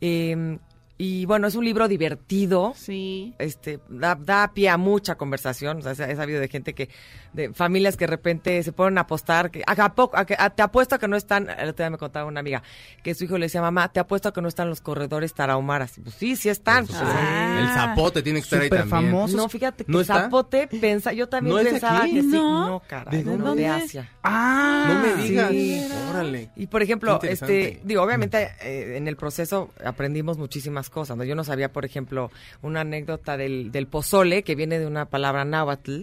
[0.01, 0.59] Eh,
[0.99, 3.35] y bueno, es un libro divertido Sí.
[3.39, 5.79] este da, da pie a mucha conversación.
[5.87, 6.89] O sea, he sabido de gente que,
[7.35, 10.49] de familias que de repente se ponen a apostar, que a, poco, a que- a-
[10.51, 12.63] te apuesto a que no están, el otro día me contaba una amiga,
[13.03, 16.01] que su hijo le decía, mamá, te apuesto a que no están los corredores tarahumaras.
[16.03, 16.87] Pues sí, sí están.
[16.87, 16.99] Pues.
[17.03, 17.59] Ah.
[17.61, 18.89] El zapote tiene que estar ahí también.
[18.89, 19.37] famoso.
[19.37, 20.23] no, fíjate que ¿No está?
[20.23, 22.15] Zapote pensa, yo también ¿No pensaba aquí?
[22.15, 22.27] que sí.
[22.29, 22.69] ¿No?
[22.69, 24.11] No, caray, ¿De no, de Asia.
[24.23, 25.51] Ah, No me digas.
[25.51, 25.87] sí.
[26.11, 26.51] Órale.
[26.57, 31.17] Y por ejemplo, este, digo, obviamente eh, en el proceso aprendimos muchísimas cosas.
[31.17, 31.25] ¿no?
[31.25, 32.31] Yo no sabía, por ejemplo,
[32.63, 36.03] una anécdota del, del pozole que viene de una palabra náhuatl.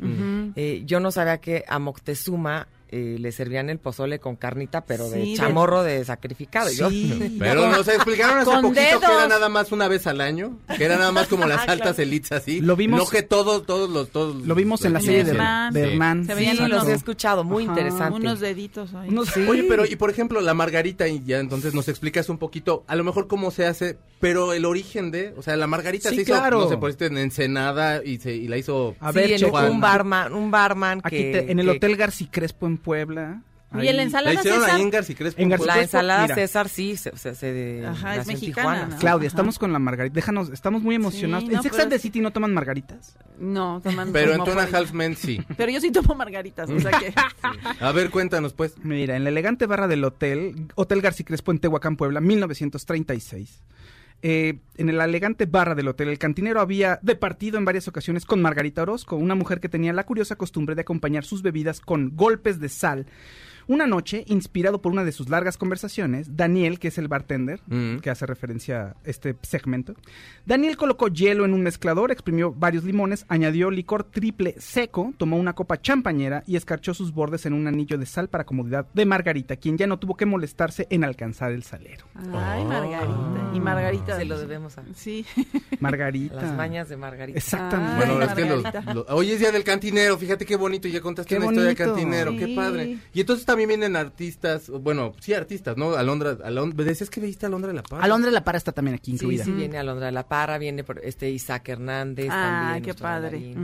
[0.56, 5.10] Eh, yo no sabía que a Moctezuma eh, le servían el pozole con carnita, pero
[5.10, 6.72] Sí, de chamorro de sacrificado.
[6.72, 7.36] Y yo- Sí.
[7.40, 10.98] Pero nos explicaron hace poquito que era nada más una vez al año, que era
[10.98, 12.62] nada más como las altas elites así.
[12.62, 14.36] Lo vimos- No que todos, todos los, todos.
[14.46, 15.36] Lo vimos en la los- serie de Sí.
[15.38, 15.74] Hernán.
[15.74, 15.90] de Sí.
[15.92, 16.26] Hernán.
[16.26, 18.20] Se sí, veían los unos- he escuchado, muy Ajá, interesante.
[18.20, 19.10] Unos deditos ahí.
[19.10, 22.84] Unos- Oye, pero y por ejemplo la margarita y ya entonces nos explicas un poquito,
[22.88, 26.16] a lo mejor cómo se hace, pero el origen de, o sea, la margarita Sí,
[26.18, 26.60] se hizo, claro.
[26.62, 29.82] no sé, por en Ensenada y se y la hizo A Sí, ver, en un
[29.82, 31.32] barman, un barman Aquí que...
[31.32, 33.42] te- en el que- Hotel García Crespo en Puebla.
[33.82, 34.76] Y en la ensalada la hicieron César.
[34.76, 35.42] ahí en García Crespo.
[35.42, 36.36] En La Crespo, ensalada mira.
[36.36, 38.88] César sí, se, se, se Ajá, es mexicana.
[39.00, 39.36] Claudia, Ajá.
[39.36, 40.14] estamos con la margarita.
[40.14, 41.46] Déjanos, estamos muy emocionados.
[41.46, 43.18] Sí, ¿En no, Sex and the City no toman margaritas?
[43.40, 44.68] No, toman Pero en Two cosmopolitan.
[44.68, 45.42] and a Half Men sí.
[45.58, 47.16] Pero yo sí tomo margaritas, o sea que...
[47.84, 48.76] A ver, cuéntanos pues.
[48.84, 53.64] Mira, en la elegante barra del hotel, Hotel García Crespo en Tehuacán, Puebla, 1936.
[54.26, 58.42] Eh, en la elegante barra del hotel, el cantinero había departido en varias ocasiones con
[58.42, 62.62] Margarita Orozco, una mujer que tenía la curiosa costumbre de acompañar sus bebidas con golpes
[62.62, 63.06] de sal.
[63.68, 67.98] Una noche, inspirado por una de sus largas conversaciones, Daniel, que es el bartender, Mm.
[67.98, 69.96] que hace referencia a este segmento,
[70.46, 75.54] Daniel colocó hielo en un mezclador, exprimió varios limones, añadió licor triple seco, tomó una
[75.54, 79.56] copa champañera y escarchó sus bordes en un anillo de sal para comodidad de Margarita,
[79.56, 82.06] quien ya no tuvo que molestarse en alcanzar el salero.
[82.16, 83.52] Ay, Margarita.
[83.54, 84.18] Y Margarita.
[84.18, 85.26] Se lo debemos a Sí.
[85.80, 86.36] Margarita.
[86.36, 87.38] las mañas de Margarita.
[87.38, 87.94] Exactamente.
[88.04, 91.30] Ay, Bueno, es que los, Hoy es día del cantinero, fíjate qué bonito, ya contaste
[91.30, 91.96] Qué una historia del bonito.
[91.96, 92.56] cantinero, qué Sí.
[92.56, 92.98] padre.
[93.14, 95.94] Y entonces también vienen artistas, bueno, sí artistas, ¿no?
[95.96, 98.00] Alondra, Alondra, decías que veiste a Alondra de la Paz.
[98.04, 99.44] Alondra de la Para está también aquí Sí, incluida.
[99.46, 102.84] sí, viene Alondra de la Parra, viene por este Isaac Hernández Ah, también.
[102.84, 103.56] qué padre.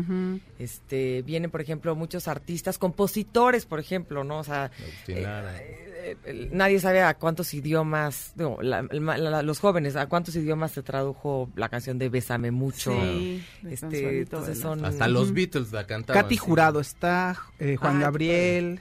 [0.58, 4.40] Este, vienen, por ejemplo, muchos artistas, compositores, por ejemplo, ¿no?
[4.40, 4.72] O sea,
[5.08, 10.36] eh, eh, nadie sabe a cuántos idiomas, digo, la- la- la- los jóvenes, a cuántos
[10.36, 12.92] idiomas se tradujo la canción de Bésame mucho.
[12.92, 13.44] Sí.
[13.70, 16.22] Este, entonces son Hasta los Beatles la cantaban.
[16.24, 16.40] Katy sí.
[16.40, 18.80] Jurado está, eh, Juan Ah, Gabriel.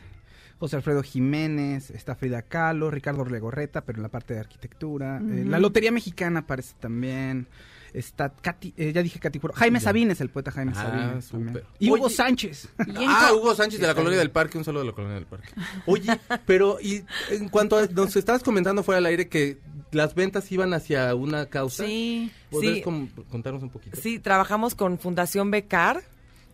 [0.59, 5.19] José Alfredo Jiménez, está Frida Kahlo, Ricardo Legorreta, pero en la parte de arquitectura.
[5.19, 7.47] eh, la Lotería Mexicana aparece también.
[7.95, 9.41] Está Katy, eh, ya dije Katy.
[9.55, 11.63] Jaime Sabines, el poeta Jaime Ah, Sabines.
[11.79, 12.69] Y Hugo Oye, Sánchez.
[13.07, 15.49] Ah, Hugo Sánchez de la Colonia del Parque, un saludo de la Colonia del Parque.
[15.87, 19.59] Oye, pero y en cuanto a, nos estabas comentando fuera del aire que
[19.93, 21.87] las ventas iban hacia una causa.
[21.87, 22.31] Sí.
[22.51, 22.83] ¿Podrías Sí.
[23.31, 23.97] contarnos un poquito?
[23.99, 26.03] Sí, trabajamos con Fundación Becar,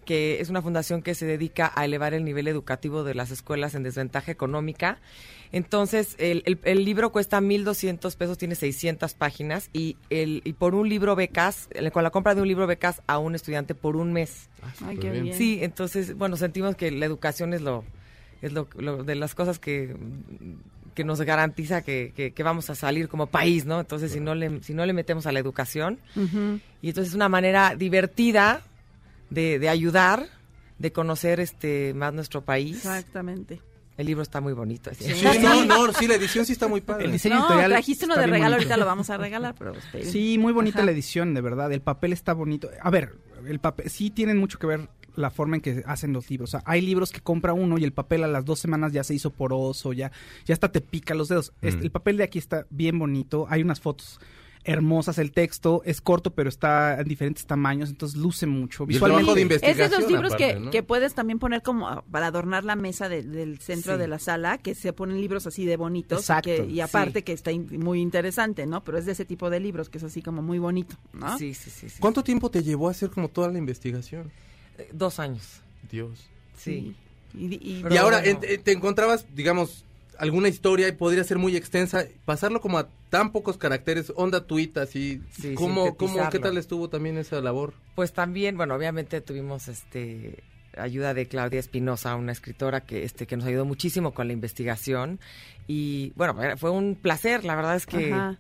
[0.05, 3.75] que es una fundación que se dedica a elevar el nivel educativo de las escuelas
[3.75, 4.99] en desventaja económica.
[5.53, 10.75] Entonces, el, el- el libro cuesta 1.200 pesos, tiene 600 páginas y, el, y por
[10.75, 14.13] un libro becas, con la compra de un libro becas a un estudiante por un
[14.13, 14.49] mes.
[14.85, 15.27] Ay, qué bien.
[15.35, 17.85] Sí, entonces, bueno, sentimos que la educación es lo
[18.43, 19.95] es lo, lo- de las cosas que
[20.95, 23.81] que nos garantiza que, que- que vamos a salir como país, ¿no?
[23.81, 25.99] Entonces, si no le si no le metemos a la educación
[26.83, 28.61] y entonces es una manera divertida
[29.31, 30.27] de, de ayudar,
[30.79, 32.77] de conocer este más nuestro país.
[32.77, 33.61] Exactamente.
[33.97, 34.91] El libro está muy bonito.
[34.91, 35.05] así.
[35.15, 37.05] Sí, no, no, sí, la edición sí está muy padre.
[37.05, 38.57] El diseño No, editorial trajiste uno de regalo, bonito.
[38.57, 40.11] ahorita lo vamos a regalar, pero esperen.
[40.11, 40.87] Sí, muy bonita Ajá.
[40.87, 41.71] la edición, de verdad.
[41.73, 42.69] El papel está bonito.
[42.81, 43.15] A ver,
[43.47, 46.51] el papel sí tienen mucho que ver la forma en que hacen los libros.
[46.51, 49.05] O sea, hay libros que compra uno y el papel a las dos semanas ya
[49.05, 50.11] se hizo poroso, ya,
[50.45, 51.53] ya hasta te pica los dedos.
[51.63, 51.85] Este, Mm.
[51.85, 53.47] el papel de aquí está bien bonito.
[53.49, 54.19] Hay unas fotos
[54.65, 55.19] hermosas.
[55.19, 58.85] El texto es corto, pero está en diferentes tamaños, entonces luce mucho.
[58.85, 59.25] Y Visualmente.
[59.25, 62.75] trabajo de Es de esos libros que, que puedes también poner como para adornar la
[62.77, 63.99] mesa de- del centro Sí.
[64.01, 66.21] de la sala, que se ponen libros así de bonitos.
[66.21, 66.51] Exacto.
[66.51, 67.23] que- y aparte Sí.
[67.25, 68.83] que está in- muy interesante, ¿no?
[68.85, 71.37] Pero es de ese tipo de libros que es así como muy bonito, ¿no?
[71.39, 71.89] Sí, sí, sí.
[71.91, 71.97] sí.
[72.01, 74.31] ¿Cuánto tiempo te llevó a hacer como toda la investigación?
[74.79, 75.61] Eh, Dos años.
[75.91, 76.27] Dios.
[76.57, 76.97] Sí.
[77.37, 78.41] Y, y- y ahora bueno.
[78.43, 79.85] en- te encontrabas, digamos,
[80.19, 84.83] alguna historia y podría ser muy extensa, pasarlo como a tan pocos caracteres, onda tuita,
[84.83, 85.23] así.
[85.33, 87.75] Sí, ¿Cómo, cómo, ¿Qué tal estuvo también esa labor?
[87.95, 90.43] Pues también, bueno, obviamente tuvimos este
[90.77, 95.21] ayuda de Claudia Espinosa, una escritora que este que nos ayudó muchísimo con la investigación
[95.69, 98.39] y bueno, fue un placer, la verdad es que Ajá.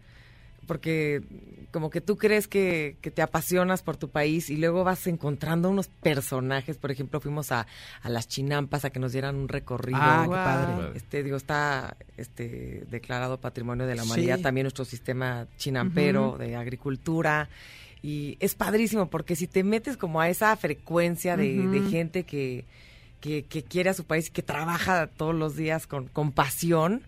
[0.65, 1.23] Porque
[1.71, 5.69] como que tú crees que, que te apasionas por tu país y luego vas encontrando
[5.71, 7.67] unos personajes, por ejemplo, fuimos a,
[8.03, 9.99] a las chinampas a que nos dieran un recorrido.
[10.01, 10.93] Ah, qué padre.
[10.97, 14.43] Este, digo, está este declarado Patrimonio de la Humanidad Sí.
[14.43, 17.49] también nuestro sistema chinampero de agricultura
[18.03, 22.65] y es padrísimo porque si te metes como a esa frecuencia de, de gente que,
[23.25, 27.01] que, que quiere a su país y que trabaja todos los días con, con pasión,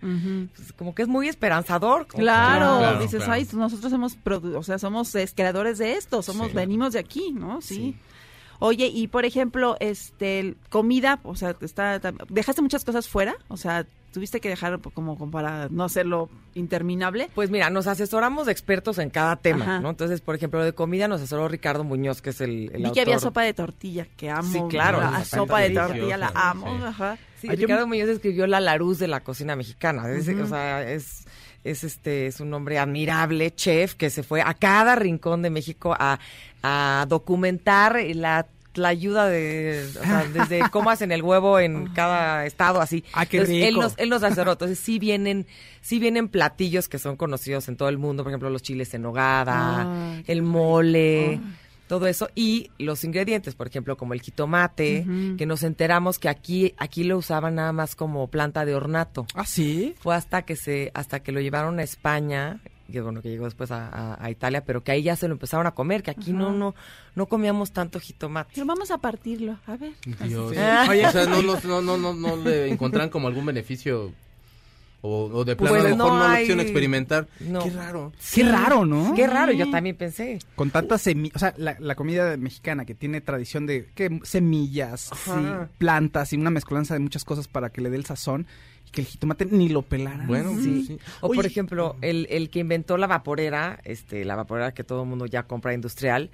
[0.56, 2.06] pues como que es muy esperanzador.
[2.06, 3.32] como- Claro, Claro, dices, claro.
[3.34, 6.54] ay, nosotros somos, produ- o sea, somos es, creadores de esto, somos, Sí.
[6.54, 7.60] venimos de aquí, ¿no?
[7.60, 7.74] Sí.
[7.74, 7.96] Sí.
[8.60, 12.00] Oye, y por ejemplo, este, comida, o sea, está,
[12.30, 13.84] dejaste muchas cosas fuera, o sea,
[14.16, 17.28] tuviste que dejar como, como para no hacerlo interminable.
[17.34, 19.80] Pues mira, nos asesoramos de expertos en cada tema, Ajá.
[19.80, 19.90] ¿no?
[19.90, 23.02] Entonces, por ejemplo, de comida nos asesoró Ricardo Muñoz, que es el, el Vi que
[23.02, 23.28] había autor.
[23.28, 24.50] sopa de tortilla, que amo.
[24.50, 26.34] Sí, claro, La esa sopa de tortilla la sí.
[26.34, 27.18] amo, ajá.
[27.38, 30.08] Sí, Ah, yo- Ricardo Muñoz escribió La Laruz de la cocina mexicana.
[30.10, 30.26] Es-.
[30.30, 31.26] O sea, es,
[31.62, 35.94] es este es un hombre admirable, chef, que se fue a cada rincón de México
[35.98, 36.18] a,
[36.62, 38.46] a documentar la
[38.78, 43.04] la ayuda de, o sea, desde cómo hacen el huevo en cada estado, así.
[43.12, 43.82] Ah, qué Entonces, Él rico.
[43.82, 44.52] nos, él nos asesoró.
[44.52, 45.46] Entonces, sí vienen,
[45.80, 49.02] sí vienen platillos que son conocidos en todo el mundo, por ejemplo, los chiles en
[49.02, 51.40] nogada, Ay, qué el mole,
[51.88, 52.28] todo eso.
[52.34, 55.06] Y los ingredientes, por ejemplo, como el jitomate,
[55.38, 59.26] que nos enteramos que aquí, aquí lo usaban nada más como planta de ornato.
[59.34, 59.94] ¿Ah, sí?
[60.00, 63.70] Fue hasta que se, hasta que lo llevaron a España, que bueno, que llegó después
[63.70, 66.32] a, a- a Italia, pero que ahí ya se lo empezaron a comer, que aquí
[66.32, 66.54] no, Ajá.
[66.56, 66.74] no,
[67.14, 68.52] no comíamos tanto jitomate.
[68.54, 69.92] Pero vamos a partirlo, a ver.
[70.26, 70.52] Dios.
[70.52, 70.58] Sí.
[70.90, 74.12] Oye, o sea, no, no, no, no, no, no le encontraran como algún beneficio
[75.02, 77.28] o, o de plano Pues a lo mejor no no, lo hay- quisieron experimentar.
[77.40, 77.62] no.
[77.62, 78.12] Qué raro.
[78.34, 79.14] Qué raro, ¿no?
[79.14, 80.38] Qué raro, yo también pensé.
[80.54, 84.20] Con tantas semillas, o sea, la, la comida mexicana que tiene tradición de ¿qué?
[84.24, 85.30] semillas, sí,
[85.78, 88.46] plantas y una mezcolanza de muchas cosas para que le dé el sazón
[88.86, 90.26] y que el jitomate ni lo pelaran.
[90.26, 90.84] Bueno, Sí.
[90.86, 90.98] sí.
[91.20, 95.02] O Oye, por ejemplo, el, el que inventó la vaporera, este, la vaporera que todo
[95.02, 96.30] el mundo ya compra industrial,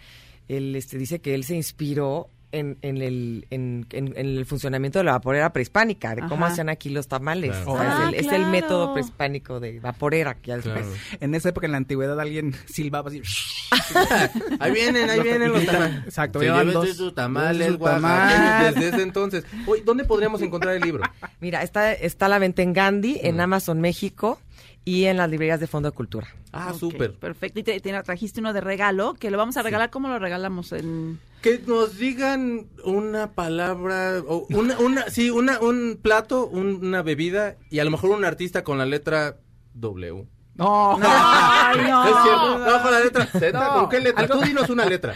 [0.48, 4.98] él este, dice que él se inspiró en, en el, en, en- en el funcionamiento
[4.98, 7.50] de la vaporera prehispánica, de cómo hacían aquí los tamales.
[7.50, 7.72] Claro.
[7.72, 8.50] O sea, Ah, es, el, es el claro.
[8.50, 10.74] método prehispánico de vaporera que ya después.
[10.84, 11.18] Claro.
[11.20, 13.22] En esa época, en la antigüedad, alguien silbaba así.
[14.60, 16.04] Ahí vienen, ahí vienen los tamales.
[16.04, 18.74] Exacto, Se llevan llevan dos- sus tamales, dos oaxaqueños, tamal.
[18.74, 19.44] desde ese entonces.
[19.66, 21.02] Oye, ¿dónde podríamos encontrar el libro?
[21.40, 23.40] Mira, está, está a la venta en Gandhi, en Mm.
[23.40, 24.38] Amazon México
[24.85, 26.27] y en las librerías de Fondo de Cultura.
[26.53, 27.14] Ah, Ok, súper.
[27.14, 27.61] Perfecto.
[27.61, 29.90] Y te, te trajiste uno de regalo, que lo vamos a regalar.
[29.90, 30.73] ¿Cómo lo regalamos?
[30.73, 31.18] En...
[31.40, 37.57] Que nos digan una palabra, o una, una, sí, una, un plato, un- una bebida
[37.71, 39.38] y a lo mejor un artista con la letra
[39.75, 40.27] W.
[40.55, 40.99] No.
[41.03, 42.05] Ay, no.
[42.05, 43.53] Es cierto, no, con la letra Z.
[43.53, 43.75] No.
[43.81, 44.29] ¿Con qué letra?
[44.29, 45.14] Tú dinos una letra.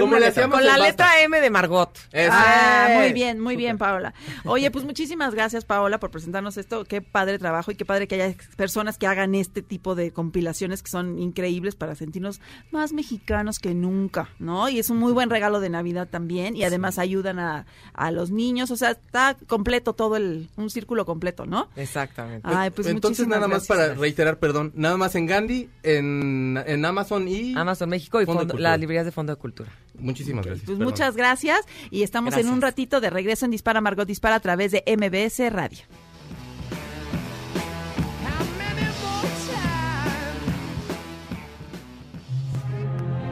[0.00, 1.90] Como le hacíamos Con la letra M de Margot.
[2.12, 2.30] Eso.
[2.32, 4.14] Ah, muy bien, muy bien, Paola.
[4.44, 6.84] Oye, pues muchísimas gracias, Paola, por presentarnos esto.
[6.84, 10.82] Qué padre trabajo y qué padre que haya personas que hagan este tipo de compilaciones
[10.82, 14.68] que son increíbles para sentirnos más mexicanos que nunca, ¿no?
[14.68, 18.30] Y es un muy buen regalo de Navidad también y además ayudan a, a los
[18.30, 21.68] niños, o sea, está completo todo el, un círculo completo, ¿no?
[21.76, 22.48] Exactamente.
[22.50, 23.88] Ay, pues Entonces nada más gracias.
[23.88, 28.40] para reiterar, perdón, nada más en Gandhi, en, en Amazon y Amazon México y Fondo
[28.42, 29.70] Fondo- las librerías de Fondo de Cultura.
[29.98, 30.66] Muchísimas gracias.
[30.66, 30.92] Pues perdón.
[30.92, 34.72] muchas gracias y estamos en un ratito de regreso en Dispara Margot Dispara a través
[34.72, 35.84] de MBS Radio.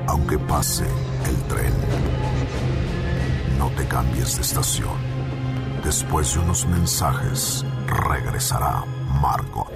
[0.07, 1.73] Aunque pase el tren,
[3.59, 5.23] no te cambies de estación.
[5.85, 8.85] Después de unos mensajes, regresará
[9.21, 9.73] Margot.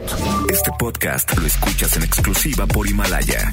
[0.50, 3.52] Este podcast lo escuchas en exclusiva por Himalaya.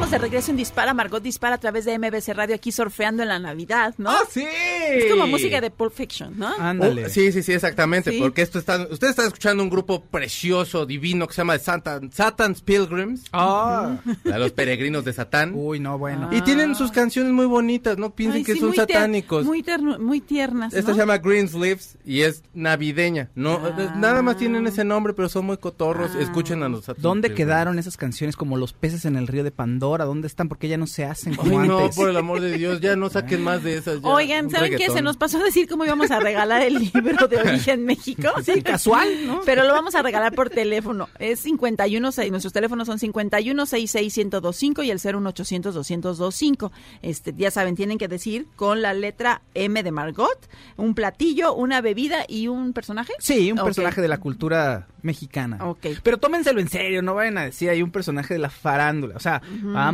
[0.11, 3.29] Estamos de regreso en Dispara Margot Dispara a través de MBC Radio aquí surfeando en
[3.29, 4.09] la Navidad, ¿no?
[4.09, 4.43] ¡Ah, sí!
[4.45, 6.49] Es como música de Pulp Fiction, ¿no?
[6.59, 7.05] Ándale.
[7.05, 8.11] Oh, sí, sí, sí, exactamente.
[8.11, 8.19] Sí.
[8.19, 8.87] Porque esto está.
[8.91, 13.99] Usted está escuchando un grupo precioso, divino, que se llama Satan, Satan's Pilgrims, Ah.
[14.25, 15.53] los peregrinos de Satán.
[15.55, 16.27] Uy, no, bueno.
[16.33, 19.45] Y tienen sus canciones muy bonitas, no piensen Ay, que sí, son muy satánicos.
[19.45, 20.95] Muy, terno- muy tiernas, Esta ¿no?
[20.95, 23.29] se llama Greensleeves y es navideña.
[23.35, 23.75] No, Ah.
[23.79, 26.15] eh, nada más tienen ese nombre, pero son muy cotorros.
[26.15, 27.47] Escuchen a los Satan's ¿Dónde Pilgrims.
[27.47, 30.00] quedaron esas canciones como los peces en el río de Pandora?
[30.05, 30.47] ¿Dónde están?
[30.49, 33.09] Porque ya no se hacen Ay, como no, por el amor de Dios, ya no
[33.09, 34.01] saquen más de esas.
[34.01, 34.07] ya.
[34.07, 34.89] Oigan, ¿saben qué?
[34.89, 38.29] Se nos pasó a decir cómo íbamos a regalar el libro de Origen México.
[38.43, 39.41] Sí, casual, ¿no?
[39.45, 41.07] Pero lo vamos a regalar por teléfono.
[41.19, 46.71] Es 51, seis- nuestros teléfonos son 51 66 1025 y el 01800 225.
[47.01, 51.81] Este, ya saben, tienen que decir con la letra M de Margot, un platillo, una
[51.81, 53.13] bebida y un personaje.
[53.19, 55.57] Sí, un personaje de la cultura mexicana.
[55.67, 55.87] Ok.
[56.03, 59.15] Pero tómenselo en serio, no vayan a decir hay un personaje de la farándula.
[59.15, 59.90] O sea, vamos,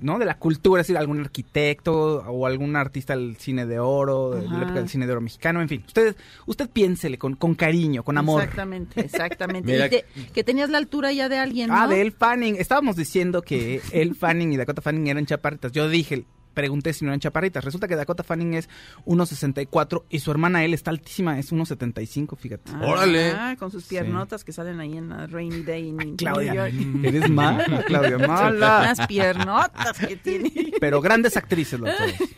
[0.00, 0.18] ¿no?
[0.18, 4.48] De la cultura, es decir, algún arquitecto o algún artista del cine de oro, de
[4.48, 5.82] la época del cine de oro mexicano, en fin.
[5.86, 8.40] Usted, usted piénsele con, con cariño, con amor.
[8.42, 9.70] Exactamente, exactamente.
[9.72, 11.76] Mira- Y te- que tenías la altura ya de alguien, ¿no?
[11.76, 12.56] Ah, de Elle Fanning.
[12.58, 15.72] Estábamos diciendo que Elle Fanning y Dakota Fanning eran chaparritas.
[15.72, 17.64] Yo dije, pregunté si no eran chaparritas.
[17.64, 18.68] Resulta que Dakota Fanning es
[19.06, 22.70] 1.64 y su hermana Elle está altísima, es 1.75, fíjate.
[22.74, 23.56] Ah, Órale.
[23.58, 27.04] con sus piernotas que salen ahí en la Rainy Day en Claudia, New York.
[27.04, 28.80] eres mala, Claudia, mala.
[28.92, 30.52] Unas piernotas que tiene.
[30.80, 32.28] Pero grandes actrices las dos.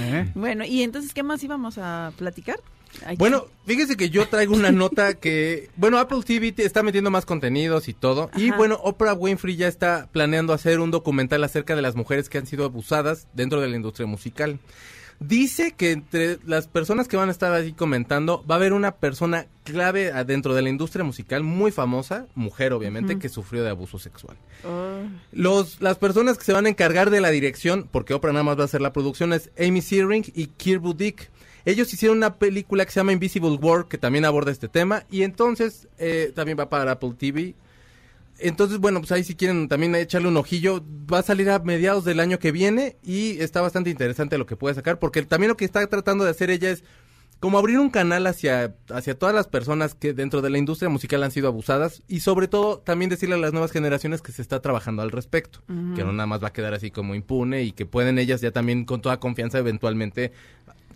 [0.00, 0.30] ¿Eh?
[0.34, 2.60] Bueno, y entonces, ¿qué más íbamos a platicar?
[3.16, 7.88] Bueno, fíjese que yo traigo una nota que, bueno, Apple TV está metiendo más contenidos
[7.88, 8.30] y todo.
[8.36, 12.38] Y bueno, Oprah Winfrey ya está planeando hacer un documental acerca de las mujeres que
[12.38, 14.58] han sido abusadas dentro de la industria musical.
[15.20, 18.94] Dice que entre las personas que van a estar ahí comentando va a haber una
[18.94, 23.98] persona clave adentro de la industria musical muy famosa, mujer obviamente, que sufrió de abuso
[23.98, 24.36] sexual.
[24.64, 25.00] Oh,
[25.32, 28.58] Los, las personas que se van a encargar de la dirección, porque Oprah nada más
[28.58, 31.30] va a hacer la producción, es Amy Searing y Kirby Dick.
[31.68, 35.22] Ellos hicieron una película que se llama Invisible War, que también aborda este tema, y
[35.22, 37.56] entonces eh, también va para Apple TV.
[38.38, 42.06] Entonces, bueno, pues ahí si quieren también echarle un ojillo, va a salir a mediados
[42.06, 45.58] del año que viene y está bastante interesante lo que puede sacar, porque también lo
[45.58, 46.84] que está tratando de hacer ella es
[47.38, 51.22] como abrir un canal hacia, hacia todas las personas que dentro de la industria musical
[51.22, 54.60] han sido abusadas y sobre todo también decirle a las nuevas generaciones que se está
[54.60, 57.84] trabajando al respecto, que no nada más va a quedar así como impune y que
[57.84, 60.32] pueden ellas ya también con toda confianza eventualmente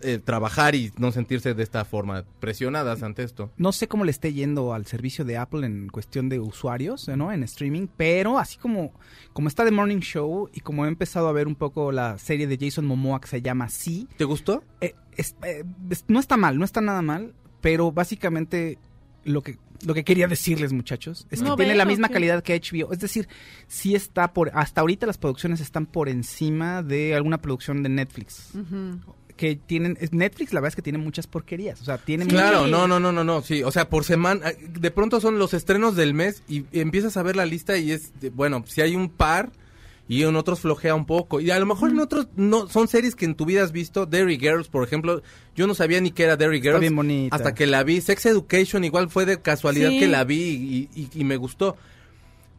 [0.02, 3.50] eh, trabajar y no sentirse de esta forma presionadas ante esto.
[3.56, 7.32] No sé cómo le esté yendo al servicio de Apple en cuestión de usuarios, ¿no?
[7.32, 8.92] En streaming, pero así como,
[9.32, 12.46] como está The Morning Show y como he empezado a ver un poco la serie
[12.46, 14.62] de Jason Momoa que se llama Sí, ¿Te gustó?
[14.80, 18.78] eh, es- eh, es- no está mal, no está nada mal, pero básicamente
[19.24, 22.14] lo que lo que quería decirles muchachos es que ¿No tiene la misma qué?
[22.14, 23.26] calidad que HBO, es decir,
[23.66, 28.50] sí está por hasta ahorita las producciones están por encima de alguna producción de Netflix.
[29.36, 32.30] Que tienen Netflix la verdad es que tiene muchas porquerías, o sea, tiene Sí.
[32.30, 35.54] Claro, no, no, no, no, no, sí, o sea, por semana, de pronto son los
[35.54, 38.94] estrenos del mes y empiezas a ver la lista y es, de- bueno, si hay
[38.94, 39.50] un par
[40.08, 43.14] y en otros flojea un poco y a lo mejor en otros no son series
[43.14, 45.22] que en tu vida has visto, Derry Girls, por ejemplo,
[45.56, 47.34] yo no sabía ni que era Derry Girls bien bonita.
[47.34, 50.00] hasta que la vi, Sex Education igual fue de casualidad Sí.
[50.00, 51.76] que la vi y, y- y me gustó.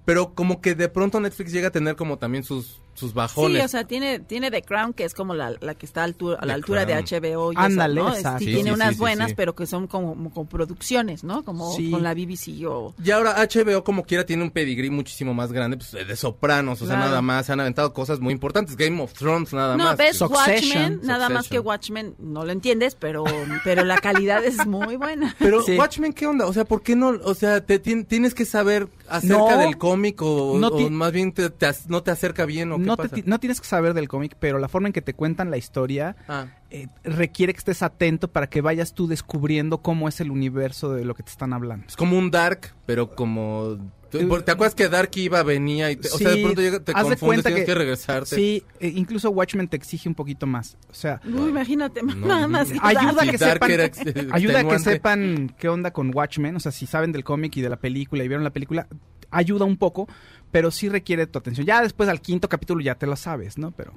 [0.06, 3.60] Pero como que de pronto Netflix llega a tener como también sus sus bajones.
[3.62, 6.04] Sí, o sea, tiene, tiene The Crown, que es como la, la que está a,
[6.06, 7.06] altura- a la The altura Crown.
[7.06, 7.52] de HBO.
[7.54, 8.16] Y Ándale, eso, ¿no?
[8.16, 8.40] esa.
[8.40, 9.36] Sí, Sí, tiene sí, unas buenas, sí.
[9.36, 11.44] pero que son como, como, como producciones, ¿no?
[11.44, 11.92] Como Sí.
[11.92, 12.94] con la BBC o...
[13.04, 16.88] Y ahora HBO como quiera tiene un pedigrí muchísimo más grande, pues de Sopranos, o
[16.88, 19.98] sea, nada más, se han aventado cosas muy importantes, Game of Thrones nada No, más.
[19.98, 20.82] ves que- Succession.
[20.94, 21.60] Watchmen, nada más que.
[21.60, 23.24] Watchmen, no lo entiendes, pero,
[23.64, 25.36] pero la calidad es muy buena.
[25.40, 25.78] Pero Sí.
[25.78, 26.46] Watchmen, ¿qué onda?
[26.46, 27.10] O sea, ¿por qué no?
[27.24, 29.58] O sea, te tien- tienes que saber acerca No.
[29.60, 31.50] del cómic o, No o más bien te,
[31.88, 34.60] no te acerca bien o qué No, te no tienes que saber del cómic, pero
[34.60, 36.48] la forma en que te cuentan la historia Ah.
[36.70, 41.06] eh, requiere que estés atento para que vayas tú descubriendo cómo es el universo de
[41.06, 41.86] lo que te están hablando.
[41.88, 43.78] Es como un Dark, pero como...
[44.10, 46.80] ¿Te Eh, te acuerdas que Dark iba, venía y te, o sea, de pronto llega,
[46.80, 48.36] te haz de confundes, cuenta tienes que, que- regresarte?
[48.36, 50.78] Sí, eh, incluso Watchmen te exige un poquito más.
[50.92, 52.70] O sea, Uy, imagínate, No, nada más.
[52.70, 52.80] no.
[52.84, 56.72] ayuda que sepan, era ex- ayuda a que sepan qué onda con Watchmen, o sea,
[56.72, 58.88] si saben del cómic y de la película y vieron la película,
[59.34, 60.08] ayuda un poco,
[60.52, 61.66] pero sí requiere tu atención.
[61.66, 63.72] Ya después al quinto capítulo ya te lo sabes, ¿no?
[63.72, 63.94] Pero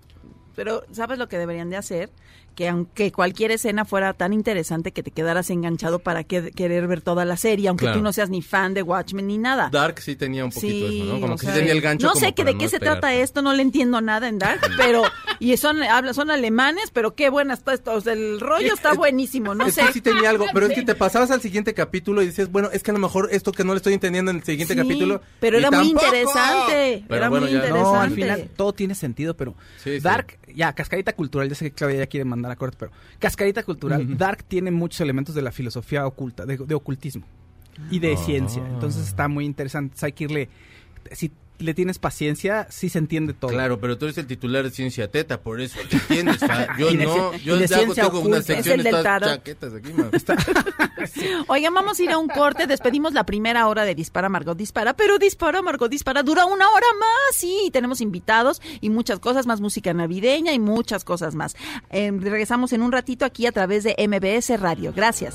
[0.56, 2.10] Pero, ¿sabes lo que deberían de hacer?
[2.54, 7.02] Que aunque cualquier escena fuera tan interesante que te quedaras enganchado para que- querer ver
[7.02, 7.98] toda la serie, aunque Claro.
[7.98, 9.68] tú no seas ni fan de Watchmen ni nada.
[9.70, 11.20] Dark sí tenía un poquito eso, ¿no?
[11.20, 13.42] Como que sea, sí tenía el gancho No sé que de qué se trata esto,
[13.42, 15.02] no le entiendo nada en Dark, pero
[15.38, 18.94] y son habla son alemanes, pero qué buena está esto, o sea, el rollo está
[18.94, 19.82] buenísimo, no es sé.
[19.84, 22.70] que sí tenía algo, pero es que te pasabas al siguiente capítulo y dices, bueno,
[22.72, 24.80] es que a lo mejor esto que no le estoy entendiendo en el siguiente Sí,
[24.80, 25.20] capítulo.
[25.40, 27.90] pero era muy interesante, Pero era bueno, muy ya- interesante.
[27.96, 29.54] no, al final todo tiene sentido, pero
[29.84, 30.00] Sí, sí.
[30.00, 32.90] Dark, ya, cascarita cultural, ya sé que Claudia ya quiere mandar a corte, pero
[33.20, 37.24] cascarita cultural, Dark tiene muchos elementos de la filosofía oculta, de, de ocultismo
[37.90, 38.16] y de Ah.
[38.16, 40.48] ciencia, entonces está muy interesante, hay que irle,
[41.12, 43.50] si le tienes paciencia, sí se entiende todo.
[43.50, 46.38] Claro, pero tú eres el titular de Ciencia Teta, por eso, ¿te entiendes?
[46.40, 46.76] fa?
[46.78, 49.92] Yo no, yo de hago- ciencia tengo una sección Es el del chaquetas aquí.
[51.48, 54.94] Oigan, vamos a ir a un corte, despedimos la primera hora de Dispara Margot Dispara,
[54.94, 59.60] pero Dispara Margot Dispara dura una hora más, sí, tenemos invitados y muchas cosas, más
[59.60, 61.54] música navideña y muchas cosas más.
[61.90, 64.92] Eh, regresamos en un ratito aquí a través de MBS Radio.
[64.94, 65.34] Gracias.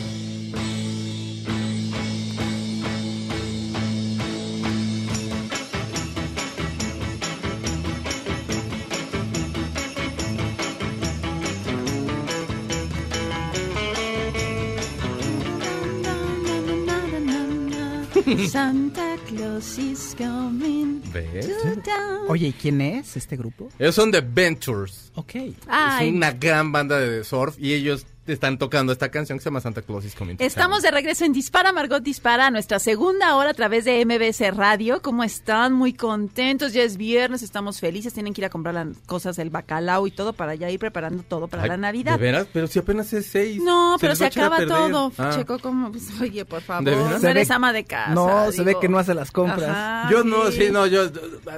[18.49, 22.25] Santa Claus is coming to town.
[22.29, 23.69] Oye, ¿y quién es este grupo?
[23.79, 25.11] Ellos son The Ventures.
[25.15, 25.35] Ok.
[25.67, 29.49] Ay, Es una gran banda de surf y ellos están tocando esta canción que se
[29.49, 30.83] llama Santa Claus is Coming to Estamos Town.
[30.83, 35.01] de regreso en Dispara, Margot Dispara, nuestra segunda hora a través de MBS Radio.
[35.01, 35.73] ¿Cómo están?
[35.73, 36.73] Muy contentos.
[36.73, 38.13] Ya es viernes, estamos felices.
[38.13, 41.23] Tienen que ir a comprar las cosas, el bacalao y todo para ya ir preparando
[41.23, 42.13] todo para Ay, la Navidad.
[42.13, 42.47] ¿De veras?
[42.51, 43.61] Pero si apenas es seis.
[43.61, 45.11] No, pero se acaba todo.
[45.17, 45.31] Ah.
[45.35, 47.11] Checo, como, pues, oye, por favor, ¿De veras?
[47.11, 48.13] no Se ve- eres ama de casa.
[48.13, 49.69] No, se ve que no hace las compras.
[49.69, 51.03] Ajá, Yo no, sí, no, yo,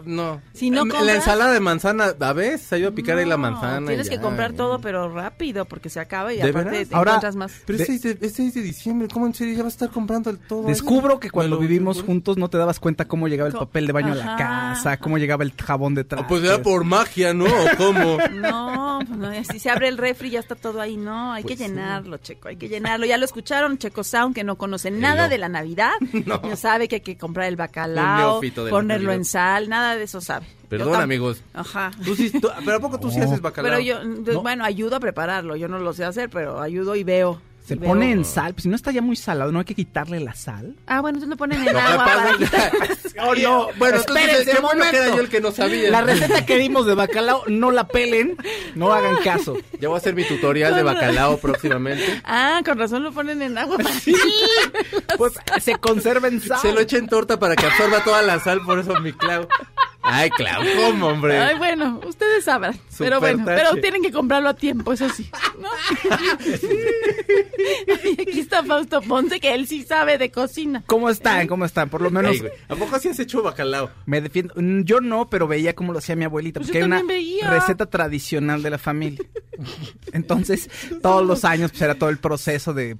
[0.05, 0.41] no.
[0.53, 3.35] Si no En compras- La ensalada de manzana, a veces ayuda a picar ahí la
[3.37, 3.87] No, manzana.
[3.87, 6.89] Tienes que comprar todo, pero rápido, porque se acaba y ¿De aparte veras?
[6.89, 7.53] te Ahora- encuentras más.
[7.65, 9.89] Pero es 6 de, es 6 de diciembre, ¿cómo en serio ya vas a estar
[9.89, 10.63] comprando el todo?
[10.67, 11.19] Descubro ahí?
[11.19, 13.93] que cuando vivimos pues- juntos no te dabas cuenta cómo llegaba el Co- papel de
[13.93, 16.27] baño a la casa, cómo llegaba el jabón de Ah, trastes.
[16.29, 17.45] Pues era por magia, ¿no?
[17.45, 18.17] ¿O cómo?
[18.33, 21.57] No, pues no, si se abre el refri ya está todo ahí, no, hay Pues
[21.57, 21.69] que sí.
[21.69, 23.05] llenarlo, Checo, hay que llenarlo.
[23.05, 25.29] Ya lo escucharon, Checo Sound, que no conoce nada no.
[25.29, 25.91] de la Navidad,
[26.25, 26.41] No.
[26.43, 30.21] no sabe que hay que comprar el bacalao, de ponerlo en sal, nada de eso
[30.21, 30.45] sabe.
[30.77, 31.41] Perdón, amigos.
[31.53, 31.91] Ajá.
[32.03, 33.71] Tú sí, tú- pero ¿a poco tú sí haces bacalao?
[33.71, 37.41] Pero yo, bueno, ayudo a prepararlo, yo no lo sé hacer, pero ayudo y veo.
[37.65, 37.91] Se y veo.
[37.91, 40.35] pone en sal, pues si no está ya muy salado, no hay que quitarle la
[40.35, 40.75] sal.
[40.85, 42.71] Ah, bueno, entonces lo ponen en agua para quitar-
[43.25, 43.67] Oh, no.
[43.77, 45.89] Bueno, entonces Espérense qué bueno que era yo el que no sabía.
[45.89, 48.35] La receta que dimos de bacalao, no la pelen,
[48.75, 49.55] no hagan caso.
[49.79, 52.21] Ya voy a hacer mi tutorial de bacalao próximamente.
[52.25, 53.91] Ah, con razón lo ponen en agua para
[55.17, 56.59] Pues se conserva en sal.
[56.59, 59.47] Se lo eché en torta para que absorba toda la sal, por eso mi Clau.
[60.05, 61.39] Ay, Clau, ¿cómo, hombre?
[61.39, 62.77] Ay, bueno, ustedes sabrán.
[62.97, 63.63] pero bueno, tache.
[63.63, 65.29] pero tienen que comprarlo a tiempo, eso sí.
[65.59, 65.69] ¿no?
[68.17, 70.83] y aquí está Fausto Ponce, que él sí sabe de cocina.
[70.87, 71.47] ¿Cómo están?
[71.47, 71.89] ¿Cómo están?
[71.89, 72.37] Por lo menos
[72.69, 73.89] ¿A poco sí has hecho bacalao?
[74.05, 74.53] me defiendo.
[74.57, 77.03] Mm, Yo no, pero veía cómo lo hacía mi abuelita, Pues porque yo hay una
[77.03, 77.49] veía.
[77.49, 79.23] receta tradicional de la familia.
[80.13, 80.69] Entonces,
[81.01, 82.97] todos los años pues era todo el proceso de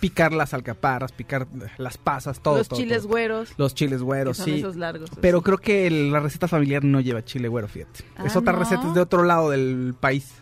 [0.00, 1.46] picar las alcaparras, picar
[1.78, 2.58] las pasas, todo.
[2.58, 3.08] Los todo, chiles todo.
[3.08, 3.52] güeros.
[3.56, 4.58] Los chiles güeros, que son sí.
[4.60, 5.10] esos largos.
[5.20, 5.44] Pero así.
[5.44, 8.04] creo que el- la receta familiar no lleva chile güero, fíjate.
[8.24, 8.58] es Ah, otra ¿no?
[8.60, 10.32] receta, es de otro lado del país.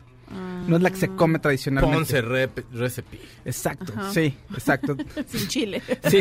[0.69, 1.97] No es la que se come tradicionalmente.
[1.97, 3.19] Ponce rep- recipe.
[3.45, 4.13] Exacto, Ajá.
[4.13, 4.97] sí, exacto.
[5.27, 5.83] Sin chile.
[6.09, 6.21] Sí,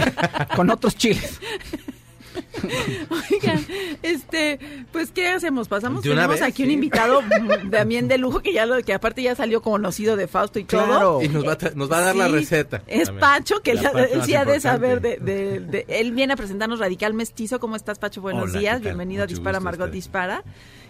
[0.55, 1.39] con otros chiles.
[3.31, 3.65] Oigan,
[4.03, 4.59] este,
[4.91, 5.67] pues ¿qué hacemos?
[5.67, 7.21] Pasamos, De tenemos vez, aquí un invitado
[7.71, 10.85] también de lujo que ya lo, que aparte ya salió conocido de Fausto y todo.
[10.85, 11.19] Claro.
[11.21, 12.83] Y nos va, a nos va a dar la receta.
[12.87, 13.19] Es también.
[13.19, 16.79] Pacho, que La él, sí ha de saber de, de- de- Él viene a presentarnos
[16.79, 17.59] Radical Mestizo.
[17.59, 18.21] ¿Cómo estás, Pacho?
[18.21, 18.81] Buenos Hola, ¿qué días.
[18.81, 19.89] Bienvenido a Dispara, Margot.
[19.91, 20.43] Dispara.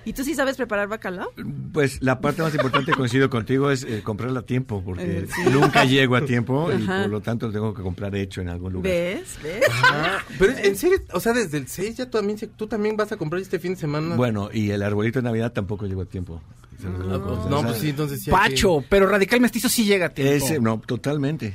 [0.10, 1.30] ¿Y tú sí sabes preparar bacalao?
[1.72, 5.50] Pues la parte más importante, coincido contigo, es eh, comprarla a tiempo, porque Eh, sí.
[5.52, 7.04] nunca llego a tiempo y Ajá.
[7.04, 8.92] por lo tanto lo tengo que comprar hecho en algún lugar.
[8.92, 9.38] ¿Ves?
[9.44, 9.64] ¿Ves?
[9.84, 13.12] Ah, pero en serio, o sea, desde el 6 ya tú también, tú también vas
[13.12, 14.16] a comprar este fin de semana.
[14.16, 16.42] Bueno, y el arbolito de Navidad tampoco llegó a tiempo.
[16.84, 18.26] Ah, no, pues sí, entonces sí.
[18.26, 20.34] que- Pacho, pero Radical Mestizo sí llega a tiempo.
[20.34, 21.54] Ese, no, totalmente.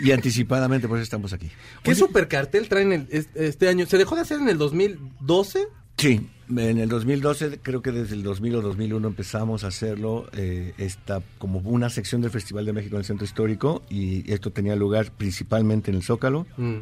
[0.00, 1.50] Y anticipadamente, por eso estamos aquí.
[1.82, 3.84] ¿Qué super cartel traen el- es- este año?
[3.84, 5.66] ¿Se dejó de hacer en el 2012?
[5.96, 10.74] Sí, en el 2012, creo que desde el 2000 o 2001 empezamos a hacerlo, eh,
[10.76, 14.76] esta, como una sección del Festival de México en el Centro Histórico, y esto tenía
[14.76, 16.78] lugar principalmente en el Zócalo, Mm.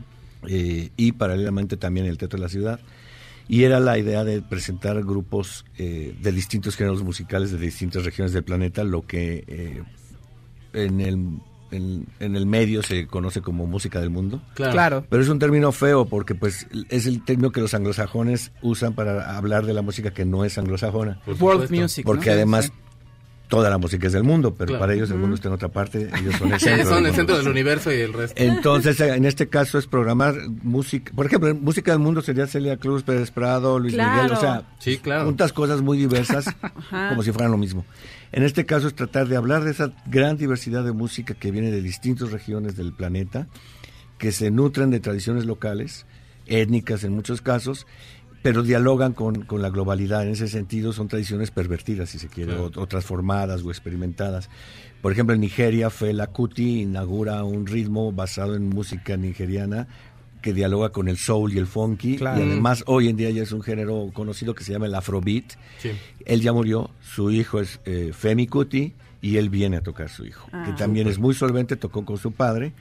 [0.48, 2.80] eh, y paralelamente también en el Teatro de la Ciudad.
[3.48, 8.32] Y era la idea de presentar grupos eh, de distintos géneros musicales de distintas regiones
[8.32, 9.82] del planeta, lo que eh,
[10.72, 11.18] en, el,
[11.72, 14.40] en, en el medio se conoce como música del mundo.
[14.54, 14.72] Claro.
[14.72, 15.06] Claro.
[15.08, 19.36] Pero es un término feo porque pues es el término que los anglosajones usan para
[19.36, 21.20] hablar de la música que no es anglosajona.
[21.40, 21.70] World.
[21.70, 22.04] Music.
[22.04, 22.32] Porque ¿no?
[22.34, 22.72] además Sí.
[23.52, 24.80] Toda la música es del mundo, pero Claro.
[24.80, 26.84] para ellos el mundo está en otra parte, ellos son el centro.
[26.88, 27.12] son del el mundo.
[27.16, 28.42] centro del universo y el resto.
[28.42, 31.12] Entonces, en este caso es programar música.
[31.14, 34.22] Por ejemplo, en música del mundo sería Celia Cruz, Pérez Prado, Luis Claro.
[34.22, 35.26] Miguel, o sea, Sí, claro.
[35.26, 36.46] juntas cosas muy diversas
[37.10, 37.84] como si fueran lo mismo.
[38.32, 41.70] En este caso es tratar de hablar de esa gran diversidad de música que viene
[41.70, 43.48] de distintas regiones del planeta,
[44.16, 46.06] que se nutren de tradiciones locales,
[46.46, 47.86] étnicas en muchos casos,
[48.42, 50.22] pero dialogan con, con la globalidad.
[50.24, 52.70] En ese sentido son tradiciones pervertidas, si se quiere, Claro.
[52.76, 54.50] o, o transformadas o experimentadas.
[55.00, 59.88] Por ejemplo, en Nigeria, Fela Kuti inaugura un ritmo basado en música nigeriana
[60.40, 62.16] que dialoga con el soul y el funky.
[62.16, 62.40] Claro.
[62.40, 65.52] Y además, hoy en día ya es un género conocido que se llama el afrobeat.
[65.78, 65.90] Sí.
[66.24, 70.24] Él ya murió, su hijo es eh, Femi Kuti y él viene a tocar su
[70.26, 70.64] hijo, Ah.
[70.66, 72.72] que también es muy solvente, tocó con su padre.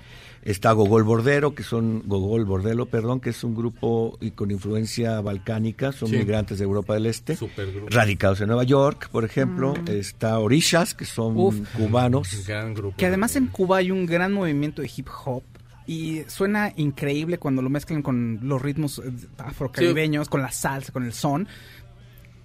[0.44, 5.22] Está Gogol Bordero, que son Gogol Bordelo, perdón, que es un grupo y con influencia
[5.22, 6.18] balcánica, son Sí.
[6.18, 7.88] migrantes de Europa del Este, Supergrupo.
[7.90, 9.74] radicados en Nueva York, por ejemplo.
[9.88, 11.56] Está Orishas, que son Uf.
[11.78, 12.46] cubanos.
[12.48, 12.96] Gran grupo.
[12.98, 15.44] Que además en Cuba hay un gran movimiento de hip hop
[15.86, 21.04] y suena increíble cuando lo mezclan con los ritmos eh, afrocaribeños, con la salsa, con
[21.06, 21.48] el son.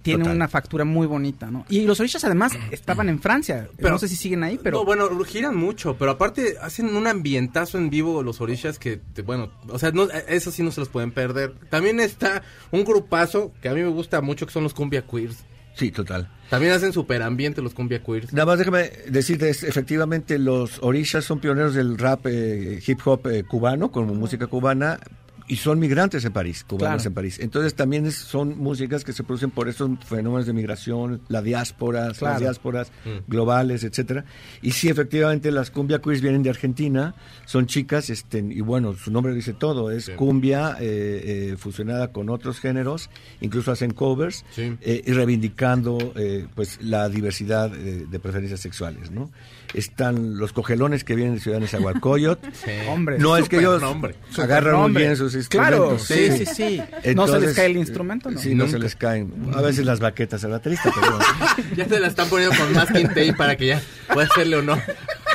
[0.07, 0.35] Tiene Total.
[0.35, 1.65] una factura muy bonita, ¿no?
[1.69, 3.69] Y los orishas además estaban en Francia.
[3.77, 7.07] Pero- no sé si siguen ahí, pero No, bueno, giran mucho, pero aparte hacen un
[7.07, 10.79] ambientazo en vivo los orishas que, te- bueno, o sea, no, eso sí no se
[10.79, 11.53] los pueden perder.
[11.69, 12.41] También está
[12.71, 15.37] un grupazo que a mí me gusta mucho, que son los cumbia queers.
[15.75, 16.27] Sí, total.
[16.49, 18.33] También hacen super ambiente los cumbia queers.
[18.33, 23.27] Nada más déjame decirte, es- efectivamente los Orishas son pioneros del rap eh, hip hop
[23.27, 24.99] eh, cubano, como música cubana,
[25.47, 27.07] y son migrantes en París, cubanos Claro.
[27.09, 27.39] en París.
[27.41, 32.11] Entonces también es- son músicas que se producen por estos fenómenos de migración, la diáspora,
[32.19, 33.29] las diásporas Mm.
[33.31, 34.25] globales, etcétera.
[34.61, 39.09] Y sí, efectivamente, las cumbia queers vienen de Argentina, son chicas, este, y bueno, su
[39.11, 40.11] nombre dice todo, es Sí.
[40.13, 43.09] cumbia eh, eh, fusionada con otros géneros,
[43.41, 44.75] incluso hacen covers, Sí.
[44.81, 49.31] eh, y reivindicando eh, pues la diversidad eh, de preferencias sexuales, ¿no?
[49.73, 52.47] Están los cogelones que vienen de Ciudad de Nezahualcóyotl.
[52.57, 52.71] Sí.
[53.19, 54.15] No es que ellos nombre.
[54.37, 56.77] agarran muy bien sus Claro, sí, sí, sí.
[56.77, 58.39] no se Entonces, les cae el instrumento, ¿no?
[58.39, 59.33] Sí, no se les caen.
[59.53, 61.25] A veces las baquetas a la triste, pero bueno.
[61.75, 63.81] Ya se la están poniendo con masking tape para que ya
[64.13, 64.79] pueda hacerle o no.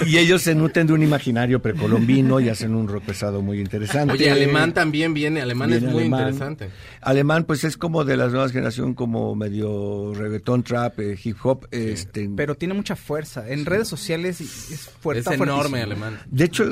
[0.06, 4.14] Y ellos se nutren de un imaginario precolombino y hacen un rock pesado muy interesante.
[4.14, 6.20] Oye, alemán también viene, alemán Viene es muy alemán.
[6.20, 6.70] interesante.
[7.00, 11.66] Alemán, pues es como de las nuevas generaciones, como medio reggaetón, trap, eh, hip hop.
[11.70, 13.48] Este, Pero tiene mucha fuerza.
[13.48, 15.20] En redes sociales es fuerte.
[15.20, 16.18] es enorme alemán.
[16.26, 16.64] De hecho,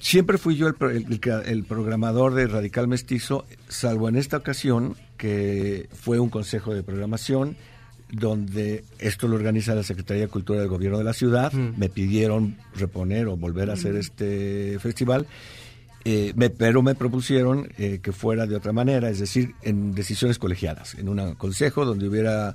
[0.00, 4.96] siempre fui yo el, pro- el- el programador de Radical Mestizo, salvo en esta ocasión,
[5.16, 7.56] que fue un consejo de programación,
[8.10, 11.52] donde esto lo organiza la Secretaría de Cultura del Gobierno de la Ciudad.
[11.52, 11.74] Mm.
[11.78, 15.26] Me pidieron reponer o volver a hacer este festival.
[16.04, 20.38] eh, me- pero me propusieron eh, que fuera de otra manera, es decir, en decisiones
[20.38, 22.54] colegiadas, en un consejo donde hubiera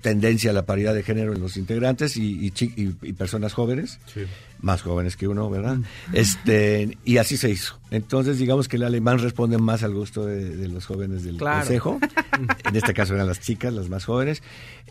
[0.00, 3.52] tendencia a la paridad de género en los integrantes y, y chi- y- y personas
[3.52, 4.22] jóvenes Sí.
[4.60, 5.78] más jóvenes que uno, ¿verdad?
[6.12, 7.78] Este, y así se hizo.
[7.90, 11.58] Entonces, digamos que el alemán responde más al gusto de, de los jóvenes del Claro.
[11.60, 11.98] consejo.
[12.68, 14.42] En este caso eran las chicas, las más jóvenes.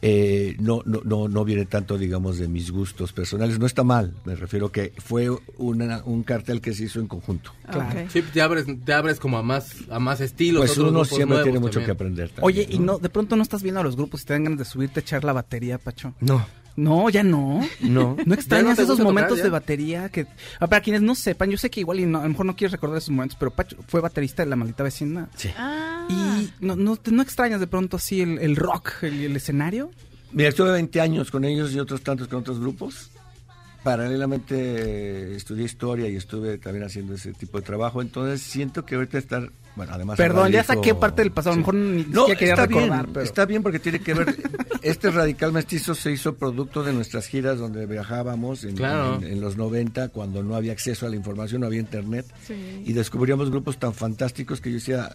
[0.08, 3.58] Eh, no, no, no, no viene tanto, digamos, de mis gustos personales.
[3.58, 7.52] No está mal, me refiero que fue una- un cartel que se hizo en conjunto.
[7.72, 8.02] Claro.
[8.14, 10.60] Sí, te abres, te abres como a más, a más estilos.
[10.64, 11.86] Pues uno siempre tiene mucho también.
[11.88, 12.30] que aprender.
[12.30, 14.44] también, Oye, y no, de pronto no estás viendo a los grupos y te dan
[14.44, 16.14] ganas de subirte a echar la batería, Pacho.
[16.20, 16.46] No,
[16.76, 17.62] No, ya no.
[17.80, 18.18] no.
[18.26, 20.10] ¿No extrañas esos tocar, momentos de batería?
[20.10, 20.28] que
[20.60, 22.56] ah, Para quienes no sepan, yo sé que igual y no- a lo mejor no
[22.56, 25.30] quieres recordar esos momentos, pero Pacho fue baterista de La Maldita Vecina.
[25.36, 25.50] Sí.
[25.58, 26.06] Ah.
[26.10, 29.90] Y no, no, no extrañas de pronto así el, el rock, el, el escenario.
[30.32, 33.10] Mira, estuve 20 años con ellos y otros tantos con otros grupos.
[33.84, 38.02] Paralelamente eh, estudié historia y estuve también haciendo ese tipo de trabajo.
[38.02, 40.18] Entonces siento que ahorita estar, bueno, además...
[40.18, 43.04] Perdón, ya saqué parte del pasado, a lo mejor ni No, quería está recordar.
[43.04, 43.26] bien, pero...
[43.26, 44.36] está bien porque tiene que ver,
[44.82, 49.18] este Radical Mestizo se hizo producto de nuestras giras donde viajábamos en, Claro.
[49.18, 52.84] en- en los 90, cuando no había acceso a la información, no había internet, Sí.
[52.86, 55.10] y descubríamos grupos tan fantásticos que yo decía,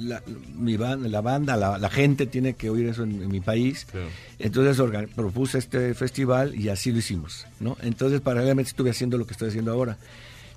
[0.00, 0.22] la,
[0.56, 3.86] mi ban- la banda, la, la gente tiene que oír eso en, en mi país.
[3.90, 4.06] Claro.
[4.38, 7.76] Entonces organ- propuse este festival y así lo hicimos, ¿no?
[7.82, 9.96] Entonces paralelamente estuve haciendo lo que estoy haciendo ahora.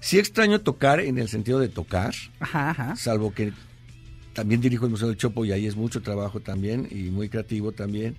[0.02, 2.96] Sí extraño tocar en el sentido de tocar, Ajá, ajá.
[2.96, 3.52] salvo que
[4.34, 7.72] también dirijo el Museo del Chopo y ahí es mucho trabajo también y muy creativo
[7.72, 8.16] también.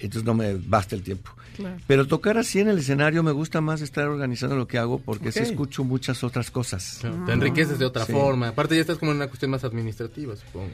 [0.00, 1.30] Entonces no me basta el tiempo.
[1.56, 1.76] Claro.
[1.86, 5.28] Pero tocar así en el escenario me gusta más estar organizando lo que hago porque
[5.28, 5.34] Ok.
[5.34, 6.98] sí escucho muchas otras cosas.
[7.00, 8.10] Claro, Te enriqueces de otra Sí.
[8.12, 8.48] forma.
[8.48, 10.70] Aparte ya estás como en una cuestión más administrativa, supongo.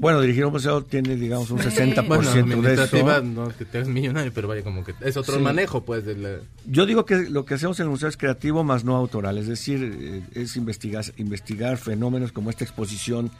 [0.00, 1.68] Bueno, dirigir un museo tiene, digamos, un Sí.
[1.68, 2.30] 60% Bueno,
[2.62, 3.22] de eso.
[3.22, 5.40] no que te millonario, pero vaya como que es otro Sí.
[5.42, 6.38] manejo, pues, de la...
[6.66, 9.46] Yo digo que lo que hacemos en el museo es creativo más no autoral, es
[9.46, 13.30] decir, eh, es investigar, investigar fenómenos como esta exposición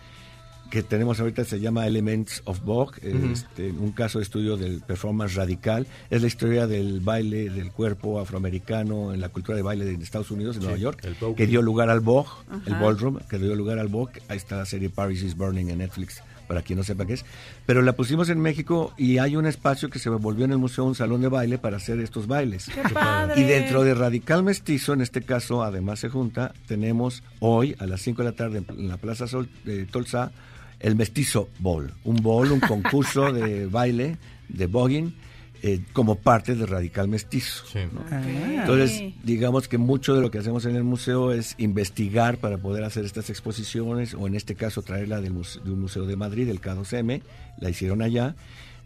[0.71, 2.93] que tenemos ahorita se llama Elements of Vogue,
[3.33, 8.21] este, un caso de estudio del performance radical, es la historia del baile del cuerpo
[8.21, 11.05] afroamericano en la cultura de baile de Estados Unidos, en Sí, Nueva York,
[11.37, 12.29] que dio lugar al Vogue,
[12.67, 15.79] el ballroom, que dio lugar al Vogue, ahí está la serie Paris is Burning en
[15.79, 17.25] Netflix, para quien no sepa qué es,
[17.65, 20.83] pero la pusimos en México y hay un espacio que se volvió en el museo
[20.83, 22.67] un salón de baile para hacer estos bailes.
[22.75, 23.41] ¡Qué padre!
[23.41, 28.01] Y dentro de Radical Mestizo, en este caso, además se junta, tenemos hoy a las
[28.03, 30.33] 5 de la tarde en- la Plaza Sol de Tolsa
[30.81, 31.93] el Mestizo Bowl.
[32.03, 34.17] Un bowl, un concurso de baile,
[34.49, 35.15] de voguing,
[35.63, 37.65] eh, como parte de Radical Mestizo.
[37.71, 37.81] Sí.
[37.93, 38.03] ¿no?
[38.11, 38.23] Ah.
[38.61, 42.85] Entonces, digamos que mucho de lo que hacemos en el museo es investigar para poder
[42.85, 46.49] hacer estas exposiciones, o en este caso traerla del muse- de un museo de Madrid,
[46.49, 47.23] el K2M,
[47.59, 48.35] la hicieron allá.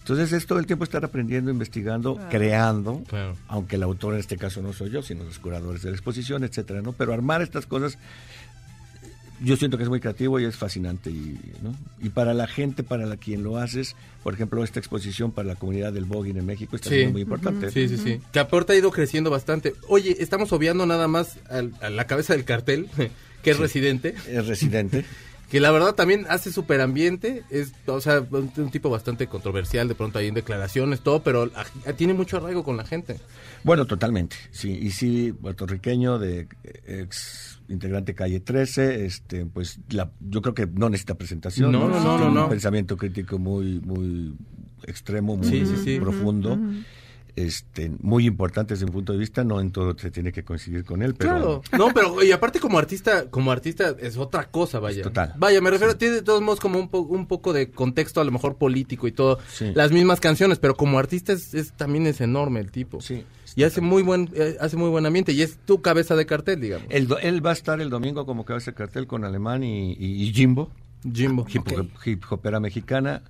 [0.01, 3.37] Entonces es todo el tiempo estar aprendiendo, investigando, creando, Claro.
[3.49, 6.45] aunque el autor en este caso no soy yo, sino los curadores de la exposición,
[6.45, 6.93] etcétera, ¿no?
[6.93, 7.97] Pero armar estas cosas,
[9.45, 11.75] yo siento que es muy creativo y es fascinante, y, ¿no?
[12.03, 15.57] Y para la gente, para la quien lo haces, por ejemplo, esta exposición para la
[15.57, 16.95] comunidad del voguing en México está Sí.
[16.97, 17.71] siendo muy importante.
[17.71, 18.21] Sí, sí, sí.
[18.33, 19.75] Que aporta ha ido creciendo bastante.
[19.89, 22.89] Oye, estamos obviando nada más al- a la cabeza del cartel,
[23.43, 24.15] que es residente.
[24.29, 25.05] Es residente.
[25.51, 29.87] Que la verdad también hace super ambiente, es, o sea, un, un tipo bastante controversial,
[29.87, 33.21] de pronto ahí en declaraciones, todo, pero a- tiene mucho arraigo con la gente.
[33.63, 36.49] Bueno, totalmente, sí, y sí, puertorriqueño de
[36.87, 42.01] ex integrante calle 13, este, pues la, yo creo que no necesita presentación, No, no,
[42.01, 42.49] no, no, Un no.
[42.49, 44.35] pensamiento crítico muy, muy
[44.87, 45.99] extremo, muy Sí, sí, sí.
[46.01, 46.59] profundo,
[47.37, 50.85] este, muy importante desde un punto de vista, no en todo se tiene que coincidir
[50.85, 51.63] con él, pero Claro.
[51.77, 55.03] No, pero y aparte como artista, como artista es otra cosa, vaya.
[55.03, 55.33] Total.
[55.37, 58.25] Vaya, me refiero, tiene de todos modos como un, po- un poco de contexto a
[58.25, 59.73] lo mejor político y todo, Sí.
[59.75, 63.01] las mismas canciones, pero como artista es, es- también es enorme el tipo.
[63.01, 63.25] Sí.
[63.57, 66.61] Y hace muy buen eh, hace muy buen ambiente y es tu cabeza de cartel,
[66.61, 66.87] digamos.
[66.91, 69.93] el do- él va a estar el domingo como cabeza de cartel con Alemán y,
[69.93, 70.71] y- y Jimbo,
[71.13, 71.47] Jimbo.
[71.49, 71.63] hip,
[72.05, 73.23] hip hopera mexicana.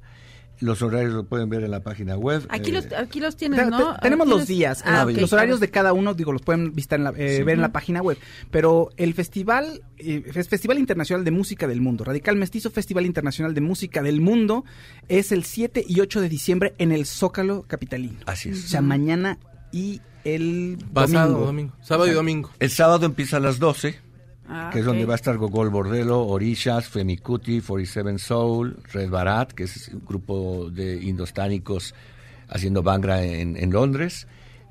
[0.60, 2.46] Los horarios lo pueden ver en la página web.
[2.48, 3.94] Aquí, eh, los, aquí los Te- tienen, ¿no?
[3.94, 5.66] te- tenemos los días, Ah, eh, los horarios claro.
[5.66, 8.16] de cada uno, digo, los pueden visitar en la, eh, ver en la página web.
[8.50, 13.52] Pero el festival, eh, es Festival Internacional de Música del Mundo, Radical Mestizo Festival Internacional
[13.54, 14.64] de Música del Mundo,
[15.08, 18.20] es el 7 y 8 de diciembre en el Zócalo Capitalino.
[18.26, 18.64] Así es.
[18.64, 19.38] O sea, mañana
[19.72, 21.46] y el Pasado domingo.
[21.46, 21.72] domingo.
[21.82, 22.50] Sábado y domingo.
[22.60, 24.00] El sábado empieza a las 12,
[24.48, 29.52] Ah, que es donde va a estar Gogol Bordelo, Orishas, Femicuti, 47 Soul, Red Barat,
[29.52, 31.94] que es un grupo de indostánicos
[32.48, 34.26] haciendo Bangra en, en Londres,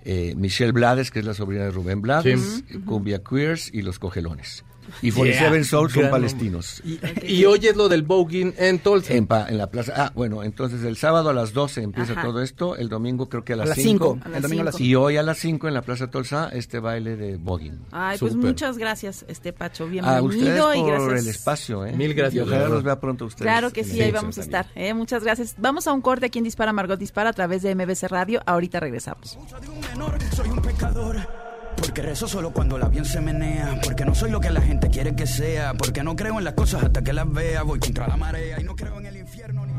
[0.06, 4.64] eh, Michelle Blades, que es la sobrina de Rubén Blades, Cumbia Queers y Los Cogelones.
[5.02, 5.64] Y 47 Yeah.
[5.64, 6.82] Soul son palestinos.
[7.24, 9.14] Y hoy es lo del voguing en Tulsa.
[9.14, 9.94] En, pa- en la plaza.
[9.96, 12.22] Ah, bueno, entonces el sábado a las 12 empieza Ajá.
[12.24, 14.14] todo esto, el domingo creo que a A las las 5.
[14.16, 14.84] 5, A el las domingo a las cinco.
[14.86, 14.90] 5.
[14.90, 17.80] Y hoy a las 5 en la Plaza Tolsa, este baile de voguing.
[17.92, 19.84] Ay, pues muchas gracias, este Pacho.
[19.86, 21.22] A Bienvenido ustedes y por gracias.
[21.22, 21.94] el espacio, ¿eh?
[21.94, 23.44] Mil gracias, Y ojalá los vea pronto ustedes.
[23.44, 24.68] Claro que sí, ahí vamos a estar.
[24.76, 24.94] ¿eh?
[24.94, 25.56] Muchas gracias.
[25.58, 28.42] Vamos a un corte aquí en Dispara Margot Dispara a través de MBC Radio.
[28.46, 29.38] Ahorita regresamos.
[29.62, 31.43] de un menor, soy un pecador.
[31.78, 33.80] Porque rezo solo cuando el avión se menea.
[33.84, 35.74] Porque no soy lo que la gente quiere que sea.
[35.74, 37.64] Porque no creo en las cosas hasta que las vea.
[37.64, 39.74] Voy contra la marea y no creo en el infierno ni.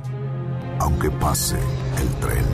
[0.81, 2.45] Aunque pase el tren,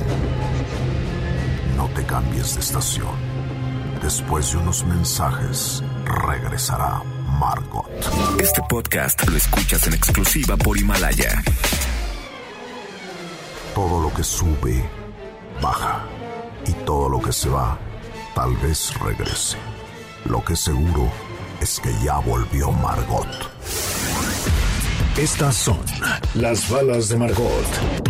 [1.77, 3.41] no te cambies de estación.
[4.03, 7.03] Después de unos mensajes, regresará
[7.39, 7.87] Margot.
[8.39, 11.43] Este podcast lo escuchas en exclusiva por Himalaya.
[13.75, 14.85] Todo lo que sube,
[15.63, 16.05] baja.
[16.67, 17.79] Y todo lo que se va,
[18.35, 19.57] tal vez regrese.
[20.25, 21.11] Lo que seguro
[21.61, 23.27] es que ya volvió Margot.
[25.17, 25.81] Estas son
[26.35, 28.01] las balas de Margot.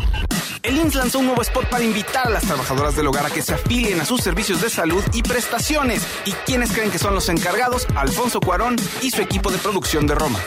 [0.62, 3.40] El IMSS lanzó un nuevo spot para invitar a las trabajadoras del hogar a que
[3.40, 6.06] se afilien a sus servicios de salud y prestaciones.
[6.26, 7.86] ¿Y quiénes creen que son los encargados?
[7.96, 10.38] Alfonso Cuarón y su equipo de producción de Roma.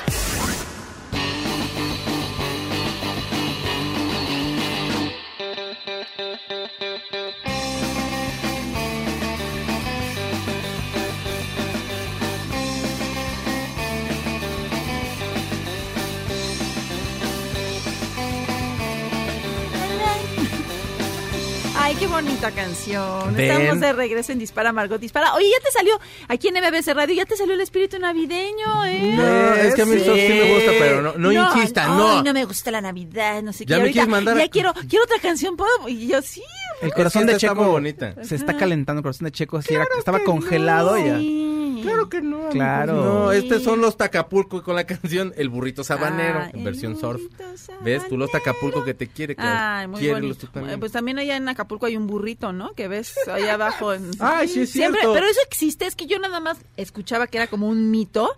[22.14, 23.36] Bonita canción.
[23.36, 23.50] Ven.
[23.52, 25.34] Estamos de regreso en Dispara, Margot Dispara.
[25.34, 29.14] Oye, ya te salió, aquí en MBC Radio, ya te salió el espíritu navideño, ¿eh?
[29.16, 32.18] No, es que a mí eso sí me gusta, pero no, no, insistan, no.
[32.18, 33.74] Ay, no me gusta la Navidad, no sé Ya qué.
[33.74, 35.72] me Ahorita, quieres mandar Ya quiero, quiero otra canción, ¿puedo?
[35.90, 36.44] Y yo, sí.
[36.84, 38.16] El corazón de Esta está Checo muy bonita.
[38.24, 41.20] se está calentando, el corazón de Checo así era- estaba congelado y ya.
[41.84, 42.50] Claro que no.
[42.50, 42.96] Claro.
[42.96, 47.00] No, este son los Tacapulco con la canción El burrito sabanero Ah, en el versión
[47.00, 47.22] surf.
[47.82, 48.08] ¿Ves?
[48.08, 50.30] Tú los Tacapulco que te quiere, que Ay, muy quiere bonito.
[50.30, 50.80] los tú también.
[50.80, 52.74] Pues también allá en Acapulco hay un burrito, ¿no?
[52.74, 53.94] Que ves allá abajo.
[53.94, 54.10] En...
[54.20, 55.14] Ay, sí es Siempre, cierto.
[55.14, 58.30] pero eso existe, es que yo nada más escuchaba que era como un mito,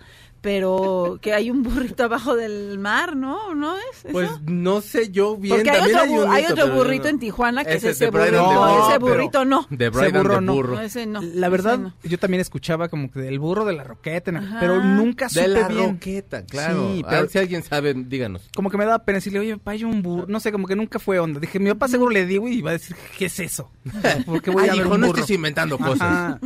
[0.45, 3.55] pero que hay un burrito abajo del mar, ¿no?
[3.55, 3.83] ¿No es?
[4.03, 4.09] eso?
[4.11, 5.55] Pues no sé yo bien.
[5.55, 7.09] Porque hay también otro, un hay mito, otro burrito no.
[7.09, 8.31] en Tijuana que Ese es ese burrito.
[8.33, 9.65] No, ese burrito no.
[9.71, 10.53] De burro no.
[10.53, 10.75] burro.
[10.75, 11.19] No, ese no.
[11.23, 11.93] La verdad, no.
[12.03, 14.57] yo también escuchaba como que del burro de la roqueta, Ajá.
[14.59, 15.93] pero nunca supe De la bien.
[15.93, 16.91] roqueta, claro.
[16.93, 18.47] Sí, A pero ver si alguien sabe, díganos.
[18.55, 20.27] como que me daba pena decirle, oye, papá, hay un burro.
[20.27, 21.39] No sé, como que nunca fue onda.
[21.39, 23.71] Dije, mi papá seguro le digo y va a decir, ¿qué es eso?
[24.27, 26.37] Porque voy Ay, a ver hijo, un no estés inventando cosas.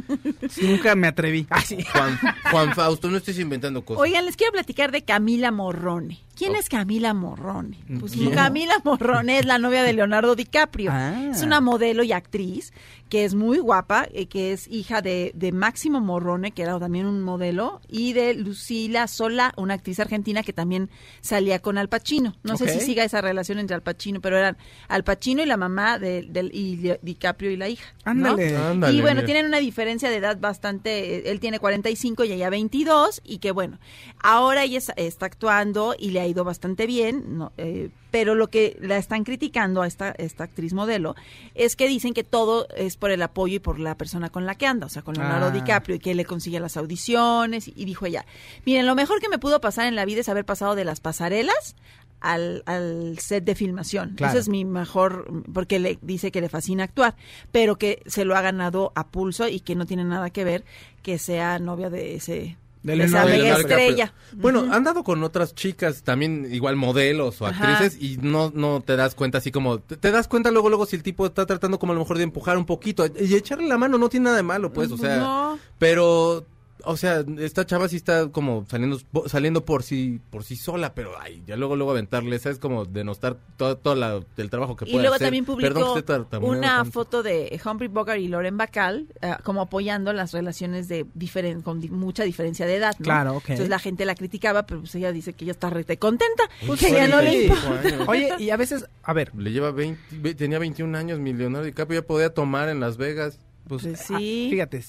[0.50, 1.46] Sí, nunca me atreví.
[1.50, 1.84] Ah, sí.
[1.92, 2.18] Juan,
[2.50, 3.89] Juan Fausto, no estés inventando cosas.
[3.98, 6.20] Oigan, les quiero platicar de Camila Morrone.
[6.40, 7.78] ¿Quién es Camila Morrone?
[8.00, 8.32] Pues ¿Quién?
[8.32, 10.90] Camila Morrone es la novia de Leonardo DiCaprio.
[10.92, 11.30] Ah.
[11.32, 12.74] Es una modelo y actriz
[13.10, 17.08] que es muy guapa, eh, que es hija de, de Máximo Morrone, que era también
[17.08, 22.36] un modelo, y de Lucila Sola, una actriz argentina que también salía con Al Pacino.
[22.44, 24.58] No sé si siga esa relación entre Al Pacino, pero eran
[24.90, 26.20] Al Pacino y la mamá de,
[26.54, 27.94] y Di- DiCaprio y la hija.
[28.06, 28.12] ¿no?
[28.12, 28.56] Ándale.
[28.56, 32.52] Ándale, y bueno, tienen una diferencia de edad bastante, eh, él tiene 45 y ella
[32.52, 33.80] 22 y que bueno,
[34.22, 38.50] ahora ella es- está actuando y le ha ido bastante bien, no, eh, pero lo
[38.50, 41.16] que la están criticando a esta, esta actriz modelo
[41.56, 44.56] es que dicen que todo es por el apoyo y por la persona con la
[44.56, 45.52] que anda, o sea, con Leonardo Ah.
[45.52, 48.26] DiCaprio y que le consigue las audiciones y, y dijo ella,
[48.66, 51.00] miren, lo mejor que me pudo pasar en la vida es haber pasado de las
[51.00, 51.76] pasarelas
[52.22, 54.16] al, al set de filmación.
[54.16, 54.32] Claro.
[54.32, 57.16] Ese es mi mejor, porque le dice que le fascina actuar,
[57.52, 60.66] pero que se lo ha ganado a pulso y que no tiene nada que ver
[61.02, 64.14] que sea novia de ese De de Leonardo mega Leonardo estrella.
[64.34, 67.74] Bueno, han dado con otras chicas, también igual modelos o Ajá.
[67.74, 70.86] actrices, y no, no te das cuenta así como, te, te das cuenta luego, luego
[70.86, 73.68] si el tipo está tratando como a lo mejor de empujar un poquito, y echarle
[73.68, 75.60] la mano no tiene nada de malo, pues, o sea, No.
[75.78, 76.46] pero,
[76.86, 81.12] o sea, esta chava sí está como saliendo, saliendo por sí, por sí sola, pero
[81.20, 84.86] ay, ya luego, luego aventarle, esa es como denostar todo, todo la- el trabajo que
[84.86, 85.28] Y puede luego hacer.
[85.28, 90.14] también Perdón que publicó una foto de Humphrey Bogart y Lauren Bacall eh, como apoyando
[90.14, 92.96] las relaciones de diferen, con di- mucha diferencia de edad.
[93.00, 93.04] ¿no?
[93.04, 93.50] Claro, ok.
[93.50, 96.80] Entonces la gente la criticaba, pero pues ella dice que ella está rete contenta, Pues
[96.80, 98.06] que ya no le importa.
[98.08, 101.66] Oye, y a veces, a ver, Le lleva 20, ve- tenía 21 años, mi Leonardo
[101.66, 103.40] DiCaprio ya podía tomar en Las Vegas.
[103.68, 104.48] pues, Pues ah, sí.
[104.50, 104.84] fíjate,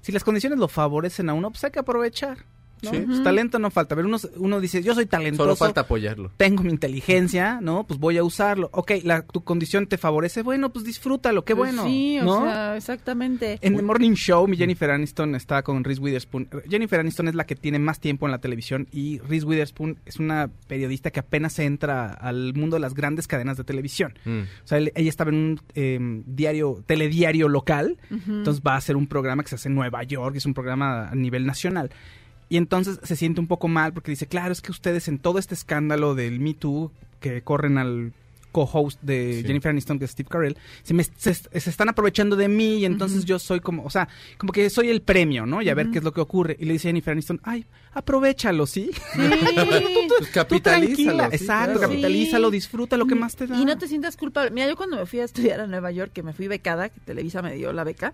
[0.00, 2.44] si, las condiciones lo favorecen a uno, pues hay que aprovechar.
[2.82, 2.90] ¿No?
[2.90, 3.00] Sí.
[3.06, 3.94] Pues, talento no falta.
[3.94, 5.44] A ver, uno, uno dice, yo soy talentoso.
[5.44, 6.32] Solo falta apoyarlo.
[6.36, 7.84] tengo mi inteligencia, ¿no?
[7.84, 8.68] Pues voy a usarlo.
[8.72, 11.86] Ok, la, tu condición te favorece, bueno, pues disfrútalo, qué Pues bueno.
[11.88, 12.42] Sí, o ¿no?
[12.44, 13.58] sea, exactamente.
[13.62, 16.48] En The Morning Show, mi Jennifer Aniston está con Reese Witherspoon.
[16.68, 20.18] Jennifer Aniston es la que tiene más tiempo en la televisión y Reese Witherspoon es
[20.18, 24.14] una periodista que apenas entra al mundo de las grandes cadenas de televisión.
[24.24, 24.40] Mm.
[24.40, 28.96] O sea, él- ella estaba en un eh, diario, telediario local, entonces va a hacer
[28.96, 31.90] un programa que se hace en Nueva York, es un programa a nivel nacional.
[32.50, 35.38] Y entonces se siente un poco mal porque dice, claro, es que ustedes en todo
[35.38, 38.12] este escándalo del Me Too que corren al
[38.52, 39.46] co-host de Sí.
[39.46, 42.84] Jennifer Aniston, que es Steve Carell, se, me- se, se están aprovechando de mí y
[42.84, 45.62] entonces yo soy como, o sea, como que soy el premio, ¿no?
[45.62, 46.56] Y a ver qué es lo que ocurre.
[46.58, 48.90] Y le dice Jennifer Aniston, ay, aprovechalo, ¿sí?
[49.14, 49.20] Sí.
[50.32, 51.88] Pues Tú tranquila, sí, exacto, claro.
[51.88, 53.56] capitalízalo, disfruta lo que más te da.
[53.58, 54.50] Y no te sientas culpable.
[54.50, 57.00] Mira, yo cuando me fui a estudiar a Nueva York, que me fui becada, que
[57.00, 58.12] Televisa me dio la beca,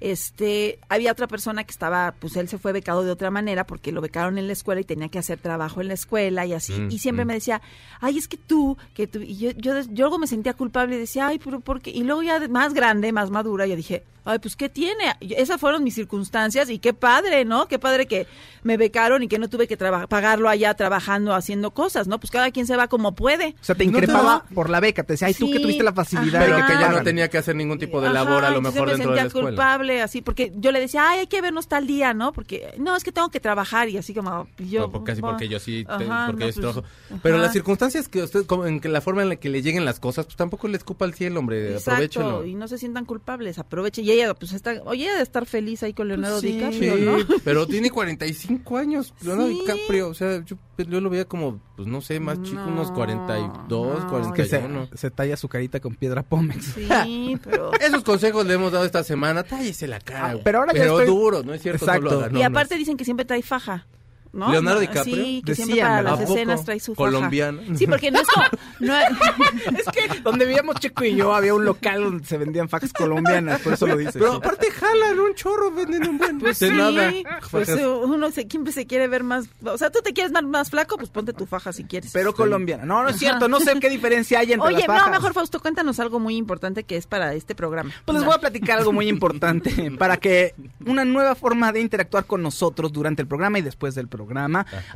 [0.00, 3.92] este, había otra persona que estaba, pues él se fue becado de otra manera porque
[3.92, 6.72] lo becaron en la escuela y tenía que hacer trabajo en la escuela y así.
[6.74, 7.28] Mm, y siempre mm.
[7.28, 7.62] me decía,
[8.00, 10.98] ay, es que tú, que tú, y yo, yo, yo luego me sentía culpable y
[10.98, 11.90] decía, ay, pero ¿por qué?
[11.90, 15.04] Y luego ya de- más grande, más madura, yo dije, ay, pues ¿qué tiene?
[15.20, 17.66] Y Esas fueron mis circunstancias y qué padre, ¿no?
[17.68, 18.26] Qué padre que
[18.64, 22.18] me becaron y que no tuve que pagarlo allá trabajando, haciendo cosas, ¿no?
[22.18, 23.54] Pues cada quien se va como puede.
[23.60, 25.04] O sea, te No te increpaba por la beca.
[25.04, 26.42] Te decía, ay, tú que Sí, tuviste la facilidad.
[26.42, 26.44] ajá.
[26.44, 27.04] Pero de que ya no pagan".
[27.04, 29.26] tenía que hacer ningún tipo de Ajá, labor a lo mejor me dentro de la
[29.28, 29.48] escuela.
[29.48, 32.32] culpable, así, porque yo le decía, ay, hay que vernos tal día, ¿no?
[32.32, 34.80] Porque, no, es que tengo que trabajar y así como yo...
[34.82, 36.80] No, porque casi bueno, porque yo sí, te- ajá, porque no, yo sí pues, trabajo.
[37.10, 37.20] ajá.
[37.22, 39.84] Pero las circunstancias que usted, como en que la forma en la que le lleguen
[39.84, 42.44] las cosas, pues tampoco les escupa al cielo, hombre, Exacto, aprovechenlo.
[42.46, 44.02] y no se sientan culpables, aproveche.
[44.02, 47.18] Y ella, pues está, oye, ella de estar feliz ahí con Leonardo Sí, DiCaprio, ¿no?
[47.44, 49.60] pero tiene 45 años, Leonardo Sí.
[49.60, 54.04] DiCaprio, o sea, yo, yo lo veía como, pues no sé, más chico, unos 42,
[54.04, 54.32] no.
[54.32, 54.88] Que se, 41.
[54.94, 56.74] se talla su carita con piedra pómex.
[57.04, 57.72] Sí, pero...
[57.80, 60.32] Esos consejos le hemos dado esta semana, tállese la cara.
[60.32, 62.10] Ah, pero ahora ya estoy- duro, no es cierto, no Exacto.
[62.14, 63.86] lo haga, no, y aparte dicen que siempre trae faja.
[64.32, 64.50] ¿No?
[64.50, 65.14] Leonardo No, DiCaprio.
[65.14, 67.10] Sí, que siempre para las escenas trae su faja.
[67.10, 67.62] Colombiano.
[67.76, 68.46] Sí, porque no es como...
[68.80, 68.94] no-
[69.78, 73.60] es que donde vivíamos Checo y yo había un local donde se vendían fajas colombianas,
[73.60, 74.14] por eso lo dices.
[74.14, 77.12] Pero aparte jalan un chorro, venden un buen Pues de sí, nada.
[77.50, 79.48] pues eh, uno se, siempre se quiere ver más...
[79.64, 82.10] O sea, tú te quieres más, más flaco, pues ponte tu faja si quieres.
[82.12, 82.84] Pero colombiana.
[82.84, 83.48] No, no es cierto.
[83.48, 85.10] No sé qué diferencia hay entre Oye, las no, fajas.
[85.10, 87.90] mejor Fausto, cuéntanos algo muy importante que es para este programa.
[88.04, 90.54] Pues les voy a platicar algo muy importante para que
[90.84, 94.25] una nueva forma de interactuar con nosotros durante el programa y después del programa.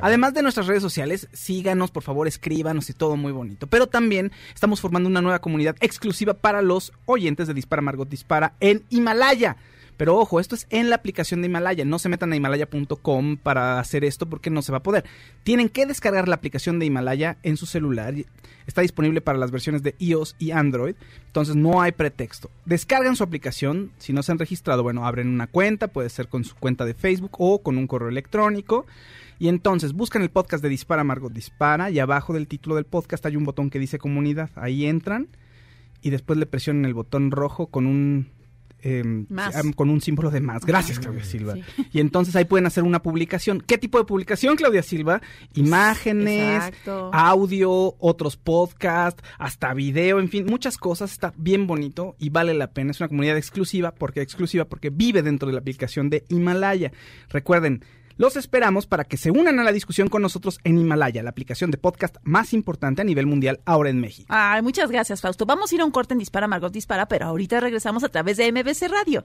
[0.00, 3.66] Además de nuestras redes sociales, síganos, por favor, escríbanos y todo muy bonito.
[3.66, 8.54] Pero también estamos formando una nueva comunidad exclusiva para los oyentes de Dispara Margot Dispara
[8.60, 9.56] en Himalaya.
[10.00, 11.84] Pero ojo, esto es en la aplicación de Himalaya.
[11.84, 15.04] No se metan a himalaya.com para hacer esto porque no se va a poder.
[15.42, 18.14] Tienen que descargar la aplicación de Himalaya en su celular.
[18.66, 20.94] Está disponible para las versiones de iOS y Android.
[21.26, 22.50] Entonces no hay pretexto.
[22.64, 23.92] Descargan su aplicación.
[23.98, 25.88] Si no se han registrado, bueno, abren una cuenta.
[25.88, 28.86] Puede ser con su cuenta de Facebook o con un correo electrónico.
[29.40, 33.24] Y entonces buscan el podcast de Dispara Margot Dispara y abajo del título del podcast
[33.24, 34.50] hay un botón que dice comunidad.
[34.54, 35.28] Ahí entran
[36.02, 38.28] y después le presionan el botón rojo con un
[38.82, 39.26] em,
[39.74, 40.66] con un símbolo de más.
[40.66, 41.54] Gracias, Claudia Silva.
[41.54, 41.86] Sí.
[41.90, 43.62] Y entonces ahí pueden hacer una publicación.
[43.62, 45.22] ¿Qué tipo de publicación, Claudia Silva?
[45.54, 47.10] Imágenes, Exacto.
[47.10, 51.12] audio, otros podcasts, hasta video, en fin, muchas cosas.
[51.12, 52.90] Está bien bonito y vale la pena.
[52.90, 53.92] Es una comunidad exclusiva.
[53.92, 54.66] ¿Por qué exclusiva?
[54.66, 56.92] Porque vive dentro de la aplicación de Himalaya.
[57.30, 57.82] Recuerden,
[58.16, 61.70] los esperamos para que se unan a la discusión con nosotros en Himalaya, la aplicación
[61.70, 64.26] de podcast más importante a nivel mundial ahora en México.
[64.28, 65.46] Ay, muchas gracias, Fausto.
[65.46, 68.36] Vamos a ir a un corte en Dispara, Margot Dispara, pero ahorita regresamos a través
[68.36, 69.24] de MBC Radio.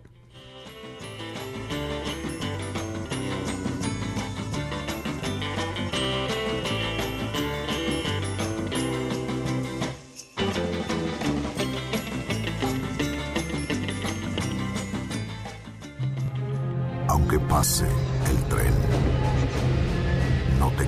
[17.07, 18.05] Aunque pase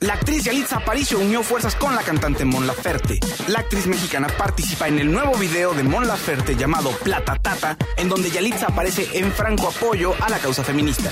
[0.00, 3.18] La actriz Yalitza Aparicio unió fuerzas con la cantante Mon Laferte.
[3.48, 8.08] La actriz mexicana participa en el nuevo video de Mon Laferte llamado Plata Tata, en
[8.08, 11.10] donde Yalitza aparece en franco apoyo a la causa feminista.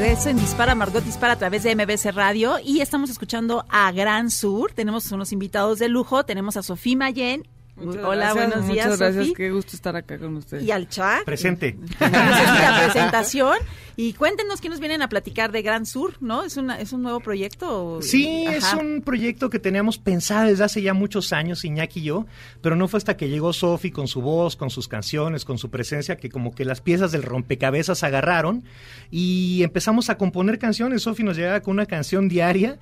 [0.00, 4.30] Regreso en Dispara, Margot Dispara a través de MBC Radio y estamos escuchando a Gran
[4.30, 4.72] Sur.
[4.72, 6.24] Tenemos unos invitados de lujo.
[6.24, 7.46] Tenemos a Sofía Mayen.
[7.80, 9.34] Muchas Hola, gracias, buenos días, Muchas gracias, Sofi.
[9.34, 10.62] qué gusto estar acá con ustedes.
[10.64, 11.24] Y al chat.
[11.24, 11.76] Presente.
[12.00, 13.56] la presentación.
[13.96, 16.42] Y cuéntenos qué nos vienen a platicar de Gran Sur, ¿no?
[16.44, 18.00] ¿Es, una, es un nuevo proyecto?
[18.00, 22.26] Sí, es un proyecto que teníamos pensado desde hace ya muchos años, Iñaki y yo,
[22.62, 25.70] pero no fue hasta que llegó Sofi con su voz, con sus canciones, con su
[25.70, 28.64] presencia, que como que las piezas del rompecabezas agarraron
[29.10, 31.02] y empezamos a componer canciones.
[31.02, 32.78] Sofi nos llegaba con una canción diaria.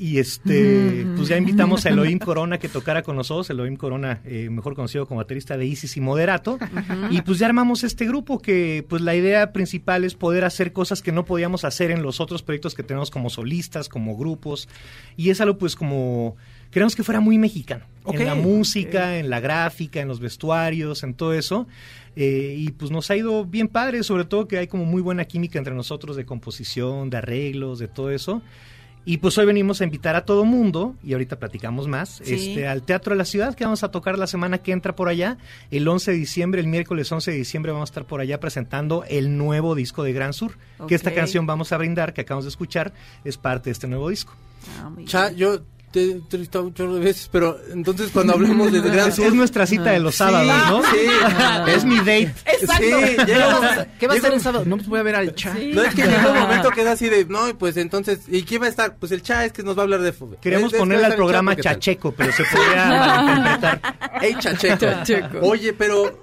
[0.00, 4.48] Y este, pues ya invitamos a Elohim Corona que tocara con nosotros, Elohim Corona, eh,
[4.48, 6.58] mejor conocido como baterista de Isis y Moderato.
[7.10, 11.02] Y pues ya armamos este grupo que pues la idea principal es poder hacer cosas
[11.02, 14.70] que no podíamos hacer en los otros proyectos que tenemos como solistas, como grupos.
[15.18, 16.34] Y es algo pues como
[16.70, 17.84] queríamos que fuera muy mexicano.
[18.06, 21.66] En la música, en la gráfica, en los vestuarios, en todo eso.
[22.16, 25.26] Eh, y pues nos ha ido bien padre, sobre todo que hay como muy buena
[25.26, 28.40] química entre nosotros de composición, de arreglos, de todo eso.
[29.04, 32.34] Y pues hoy venimos a invitar a todo mundo, y ahorita platicamos más, Sí.
[32.34, 35.08] este, al Teatro de la Ciudad, que vamos a tocar la semana que entra por
[35.08, 35.38] allá.
[35.70, 39.04] El 11 de diciembre, el miércoles 11 de diciembre, vamos a estar por allá presentando
[39.08, 40.58] el nuevo disco de Gran Sur.
[40.86, 42.92] Que esta canción vamos a brindar, que acabamos de escuchar,
[43.24, 44.34] es parte de este nuevo disco.
[45.06, 45.38] Cha, bien.
[45.38, 45.60] yo
[45.90, 49.26] te he entrevistado un chorro de veces, pero entonces cuando hablemos de Gran Es, Sur...
[49.26, 50.82] es nuestra cita de los Sí, sábados, ¿no?
[50.84, 50.98] sí.
[51.74, 52.34] Es mi date.
[52.46, 52.84] Exacto.
[52.84, 53.16] Sí,
[53.98, 54.64] ¿Qué va a un- el sábado?
[54.66, 55.54] No, pues voy a ver al Cha.
[55.54, 58.42] No, es que llega un momento que es así de, no, y pues entonces, ¿y
[58.42, 58.96] quién va a estar?
[58.96, 60.38] Pues el Cha es que nos va a hablar de fútbol.
[60.40, 61.56] Queríamos Es- es- ponerle al estar Cha programa.
[61.56, 63.96] Chacheco, pero se podría malinterpretar.
[64.22, 64.76] Ey, Chacheco.
[64.76, 65.38] Chacheco.
[65.42, 66.18] Oye, pero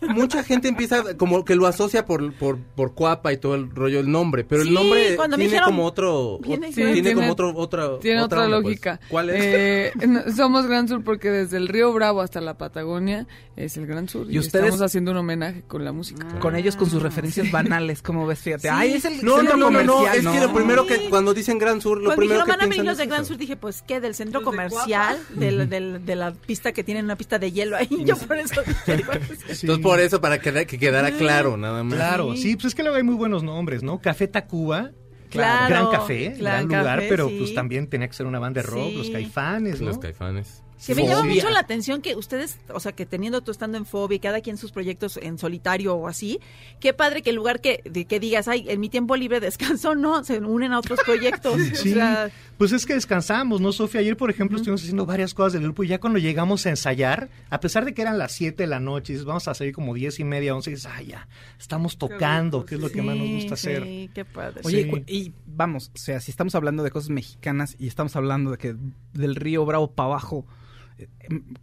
[0.00, 4.00] mucha gente empieza como que lo asocia por, por, por Cuapa y todo el rollo,
[4.00, 6.74] el nombre, pero Sí, el nombre cuando me tiene dijeron- como otro, Viene- ot- Sí,
[6.76, 8.80] tiene, tiene- como otro, otra, Tiene otra, pues.
[9.08, 9.36] ¿Cuál es?
[9.44, 13.26] Eh, no, somos Gran Sur porque desde el Río Bravo hasta la Patagonia
[13.56, 14.26] es el Gran Sur.
[14.30, 16.26] Y Y, ustedes- estamos haciendo un homenaje con la música.
[16.40, 18.38] Con ellos, con sus referencias banales, ¿cómo ves?
[18.40, 18.70] Fíjate.
[18.70, 21.10] Ay, es el no, no, centro no, no, no, comercial, es que lo primero que
[21.10, 23.06] cuando dicen Gran Sur, lo Cuando primero dijeron que van a venir piensan los de
[23.06, 23.26] Gran.
[23.26, 24.00] Sur, dije, pues, ¿qué?
[24.00, 27.88] Del centro comercial, del, del- de la pista que tienen una pista de hielo ahí.
[28.04, 29.30] Yo por eso dije, pues,
[29.62, 31.94] Entonces por eso, para que, que quedara claro, nada más.
[31.96, 34.00] Claro, sí, pues es que luego hay muy buenos nombres, ¿no?
[34.00, 34.90] Café Tacuba,
[35.32, 37.36] Claro, gran café, gran gran lugar, café, pero sí.
[37.38, 38.96] pues también tenía que ser una banda de rock, Sí.
[38.98, 39.88] los caifanes, ¿no?
[39.88, 40.61] Los caifanes.
[40.86, 43.86] Que me llama mucho la atención que ustedes, o sea, que teniendo tú estando en
[43.86, 46.40] Fobia, y cada quien sus proyectos en solitario o así,
[46.80, 49.94] qué padre que el lugar que, de, que digas, ay, en mi tiempo libre descanso,
[49.96, 51.60] no, se unen a otros proyectos.
[51.74, 54.00] Sí, O sea, pues es que descansamos, ¿no, Sofía?
[54.00, 57.28] Ayer, por ejemplo, estuvimos haciendo varias cosas del grupo y ya cuando llegamos a ensayar,
[57.50, 59.72] a pesar de que eran las 7 de la noche, y dices, vamos a salir
[59.72, 61.28] como 10 y media, 11, y dices, ay, ya,
[61.58, 63.84] estamos tocando, que es lo que más nos gusta sí, hacer.
[63.84, 64.60] Sí, qué padre.
[64.64, 65.04] Oye, Sí.
[65.06, 68.76] y vamos, o sea, si estamos hablando de cosas mexicanas y estamos hablando de que
[69.12, 70.46] del río Bravo para abajo,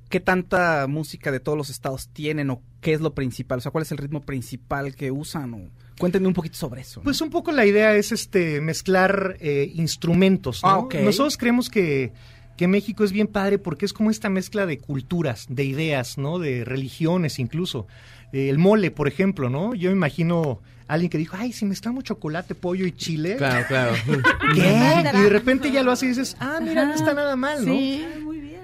[0.10, 3.60] ¿qué tanta música de todos los estados tienen o qué es lo principal?
[3.60, 5.54] O sea, ¿cuál es el ritmo principal que usan?
[5.54, 5.70] O...
[5.98, 7.02] Cuéntenme un poquito sobre eso.
[7.02, 7.04] ¿no?
[7.04, 10.90] Pues un poco la idea es este mezclar eh, instrumentos, ¿no?
[10.92, 11.02] Ah.
[11.02, 12.14] Nosotros creemos que,
[12.58, 16.40] que México es bien padre porque es como esta mezcla de culturas, de ideas, ¿no?
[16.40, 17.88] De religiones incluso.
[18.32, 19.76] Eh, el mole, por ejemplo, ¿no?
[19.76, 23.36] Yo me imagino a alguien que dijo, ay, si mezclamos chocolate, pollo y chile.
[23.38, 23.94] Claro, claro.
[24.56, 25.04] ¿Qué?
[25.14, 27.74] Y de repente ya lo haces y dices, ah, mira, no está nada mal, ¿no?
[27.74, 28.06] Sí,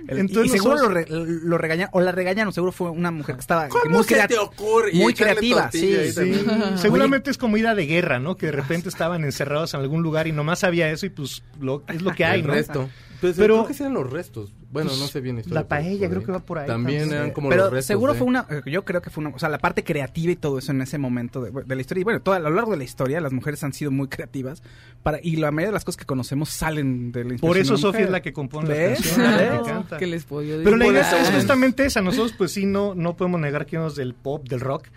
[0.08, 3.36] Entonces y seguro lo, re- lo regañan, o la regañan, o seguro fue una mujer
[3.36, 4.92] que estaba que ¿Cómo muy, se te ocurre?
[4.94, 6.12] Muy creativa, sí.
[6.12, 6.46] Sí,
[6.78, 8.36] seguramente es como ida de guerra, ¿no?
[8.38, 11.84] Que de repente estaban encerrados en algún lugar y nomás había eso y pues lo,
[11.88, 12.54] es lo que hay, el ¿no?
[12.54, 12.90] resto.
[13.22, 14.52] Pues, Pero- creo que eran los restos.
[14.72, 15.38] Bueno, Pues, no sé bien.
[15.38, 17.88] historia, la paella por creo que va por ahí También eran como Pero los restos.
[17.88, 20.36] seguro de- fue una, yo creo que fue una, o sea, la parte creativa y
[20.36, 22.02] todo eso en ese momento de, de la historia.
[22.02, 24.62] Y bueno, toda, a lo largo de la historia las mujeres han sido muy creativas
[25.02, 27.78] para y la mayoría de las cosas que conocemos salen de la inspiración Por eso
[27.78, 28.96] Sofía es la que compone las ¿Ves?
[29.02, 29.98] canciones, la que canta.
[29.98, 31.02] ¿Qué les puedo yo Pero la decir?
[31.02, 32.02] idea es justamente esa.
[32.02, 34.88] Nosotros, pues sí, no, no podemos negar que somos del pop, del rock,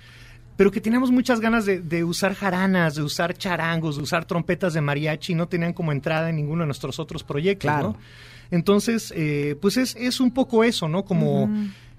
[0.58, 4.74] pero que teníamos muchas ganas de, de usar jaranas, de usar charangos, de usar trompetas
[4.74, 7.88] de mariachi, y no tenían como entrada en ninguno de nuestros otros proyectos, Claro.
[7.92, 7.96] ¿no?
[8.50, 11.04] Entonces, eh, pues es, es un poco eso, ¿no?
[11.04, 11.48] Como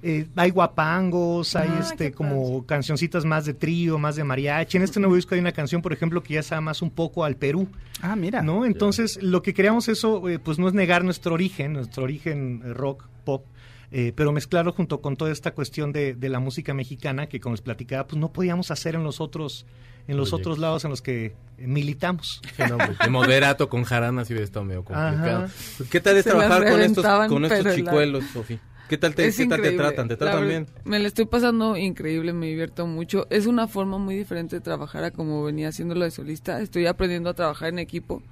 [0.02, 4.78] eh, hay guapangos, hay Ah, este como cancioncitas más de trío, más de mariachi.
[4.78, 7.24] En este nuevo disco hay una canción, por ejemplo, que ya se más un poco
[7.24, 7.68] al Perú.
[8.02, 8.42] Ah, mira.
[8.42, 8.66] ¿no?
[8.66, 12.74] Entonces, lo que creamos eso, eh, pues no es negar nuestro origen, nuestro origen eh,
[12.74, 13.46] rock, pop,
[13.92, 17.54] eh, pero mezclarlo junto con toda esta cuestión de, de la música mexicana que, como
[17.56, 19.66] les platicaba, pues no podíamos hacer en los otros,
[20.08, 20.34] en los Proyectos.
[20.54, 22.42] otros lados en los que militamos.
[22.70, 25.46] No, pues, de moderato con jaranas sí hubiera estado medio complicado.
[25.46, 25.54] Ajá.
[25.90, 28.60] ¿Qué tal es Se trabajar con estos, con estos pero la- chicuelos, Sofi?
[28.90, 30.08] ¿Qué tal te, qué tal te tratan?
[30.08, 30.66] ¿Te tratan bien?
[30.84, 33.28] Me la estoy pasando increíble, me divierto mucho.
[33.30, 36.60] Es una forma muy diferente de trabajar a como venía haciéndolo de solista.
[36.60, 38.24] Estoy aprendiendo a trabajar en equipo.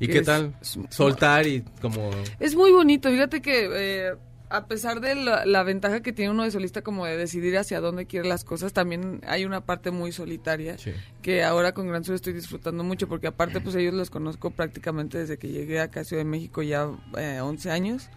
[0.00, 0.54] ¿Y qué es- tal?
[0.62, 2.10] es- Soltar y como...
[2.40, 4.14] Es muy bonito, fíjate que eh,
[4.48, 7.80] a pesar de la, la ventaja que tiene uno de solista como de decidir hacia
[7.80, 10.92] dónde quiere las cosas, también hay una parte muy solitaria Sí.
[11.22, 15.18] que ahora con Gran Sur estoy disfrutando mucho porque aparte pues ellos los conozco prácticamente
[15.18, 16.88] desde que llegué acá a Ciudad de México ya
[17.18, 18.08] eh, 11 años.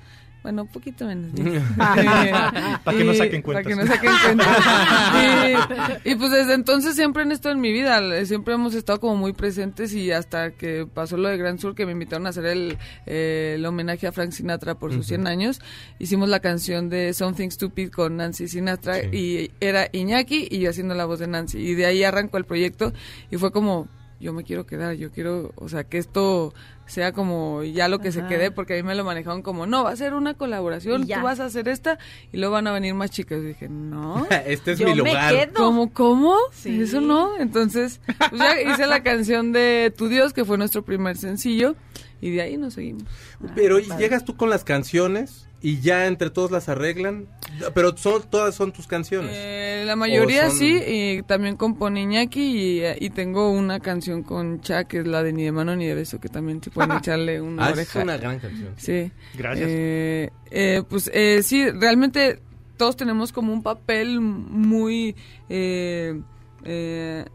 [0.41, 1.33] Bueno, un poquito menos.
[1.33, 1.43] ¿no?
[1.77, 3.77] Para que no Y- saquen Para que cuentas.
[3.77, 4.57] no saquen cuentas.
[6.05, 8.99] y, y, pues desde entonces siempre han estado en mi vida, eh, siempre hemos estado
[9.01, 12.29] como muy presentes y hasta que pasó lo de Gran Sur, que me invitaron a
[12.29, 15.59] hacer el, eh, el homenaje a Frank Sinatra por sus 100 años,
[15.99, 19.07] hicimos la canción de Something Stupid con Nancy Sinatra Sí.
[19.11, 21.57] y era Iñaki y yo haciendo la voz de Nancy.
[21.59, 22.93] Y de ahí arrancó el proyecto
[23.29, 23.87] y fue como,
[24.19, 26.53] yo me quiero quedar, yo quiero, o sea, que esto
[26.85, 29.83] sea como ya lo que se quede, porque a mí me lo manejaron como, no,
[29.83, 31.99] va a ser una colaboración, tú vas a hacer esta
[32.31, 33.39] y luego van a venir más chicas.
[33.39, 34.27] Y dije, no.
[34.45, 35.33] este es Yo mi me lugar.
[35.33, 35.53] quedo.
[35.53, 36.35] ¿Cómo, cómo?
[36.51, 36.81] Sí.
[36.81, 37.37] Eso no.
[37.37, 41.75] Entonces, pues ya hice la canción de Tu Dios, que fue nuestro primer sencillo,
[42.21, 43.03] y de ahí nos seguimos.
[43.55, 47.27] Pero y llegas tú con las canciones y ya entre todos las arreglan,
[47.73, 49.31] pero son todas son tus canciones.
[49.35, 54.23] Eh, la mayoría son- sí, y también compone Iñaki y, eh, y tengo una canción
[54.23, 56.71] con Cha, que es la de Ni de mano ni de beso, que también se
[56.71, 58.03] pueden echarle una Ah, es oreja.
[58.03, 58.73] una gran canción.
[58.77, 59.11] Sí.
[59.37, 59.67] Gracias.
[59.69, 62.39] Eh, eh, pues eh, sí, realmente
[62.77, 65.15] todos tenemos como un papel muy...
[65.49, 66.21] eh,
[66.63, 67.25] eh,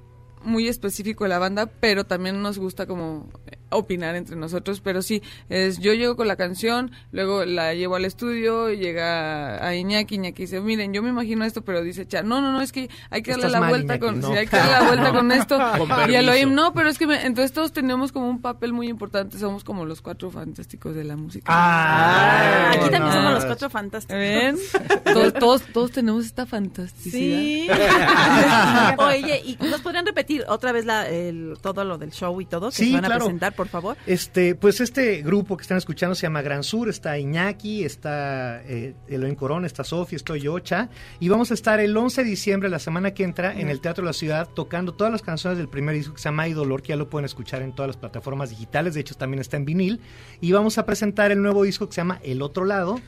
[0.42, 5.02] muy específico de la banda, pero también nos gusta como eh, opinar entre nosotros, pero
[5.02, 10.16] sí, es yo llego con la canción, luego la llevo al estudio, llega a Iñaki,
[10.16, 12.88] Iñaki dice, miren, yo me imagino esto, pero dice, Cha, no, no, no, es que
[13.10, 14.28] hay que darle Estás la mal, vuelta Iñaki, con, no.
[14.28, 16.14] sí, hay que darle la vuelta con esto, Con y.
[16.14, 19.64] Elohim, no, pero es que me- entonces todos tenemos como un papel muy importante, somos
[19.64, 21.46] como los cuatro fantásticos de la música.
[21.48, 23.12] Ah, Aquí también no.
[23.12, 24.16] somos los cuatro fantásticos.
[24.18, 24.56] ¿Ven?
[25.04, 27.38] todos, todos, todos tenemos esta fantasticidad.
[27.38, 27.68] Sí.
[28.98, 32.70] Oye, ¿y nos podrían repetir otra vez la, el, todo lo del show y todo
[32.70, 33.24] que Sí, se van a claro.
[33.24, 33.96] presentar, por favor?
[34.06, 38.94] Este, pues este grupo que están escuchando se llama Gran Sur, está Iñaki, está eh,
[39.36, 40.88] Corón, está Sofi, estoy yo, Cha,
[41.20, 44.02] y vamos a estar el 11 de diciembre, la semana que entra, en el Teatro
[44.02, 46.82] de la Ciudad, tocando todas las canciones del primer disco que se llama Hay Dolor,
[46.82, 49.64] que ya lo pueden escuchar en todas las plataformas digitales, de hecho también está en
[49.64, 50.00] vinil,
[50.40, 53.00] y vamos a presentar el nuevo disco que se llama El Otro Lado,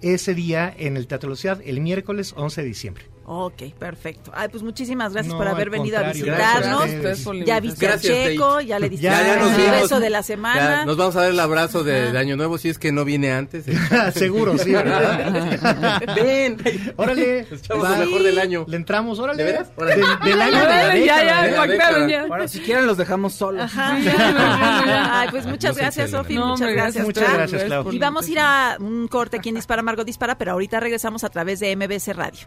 [0.00, 3.13] ese día en el Teatro de la Ciudad, el miércoles 11 de diciembre.
[3.26, 4.30] Ok, perfecto.
[4.34, 6.84] Ay, pues muchísimas gracias No, por haber venido a visitarnos.
[6.86, 8.66] gracias a Ya viste Gracias, Checo, Dave.
[8.66, 9.80] ya le diste Ya, ya nos el vimos.
[9.80, 10.84] beso de la Ya, semana.
[10.84, 13.32] nos vamos a dar el abrazo de, de Año Nuevo si es que no viene
[13.32, 13.64] antes.
[14.14, 16.02] Seguro, sí, ¿verdad?
[16.16, 16.58] Ven.
[16.96, 18.66] Órale, echamos lo mejor del año.
[18.68, 19.42] Le entramos, órale.
[19.42, 19.68] ¿De veras?
[19.76, 20.02] Órale.
[20.02, 21.50] Del, del año de la Órale, ya, ya, ¿eh?
[21.52, 22.08] la pactaron, década.
[22.08, 22.22] ya.
[22.30, 23.62] Ahora, si quieren, los dejamos solos.
[23.64, 23.96] Ajá.
[25.20, 26.10] Ay, pues muchas No gracias.
[26.10, 26.34] Sofi.
[26.34, 27.04] No, muchas gracias.
[27.06, 27.32] Muchas Cha.
[27.32, 27.90] gracias, Clau.
[27.92, 31.24] Y vamos a ir a un corte aquí en Dispara Margot Dispara, pero ahorita regresamos
[31.24, 32.46] a través de MBC Radio.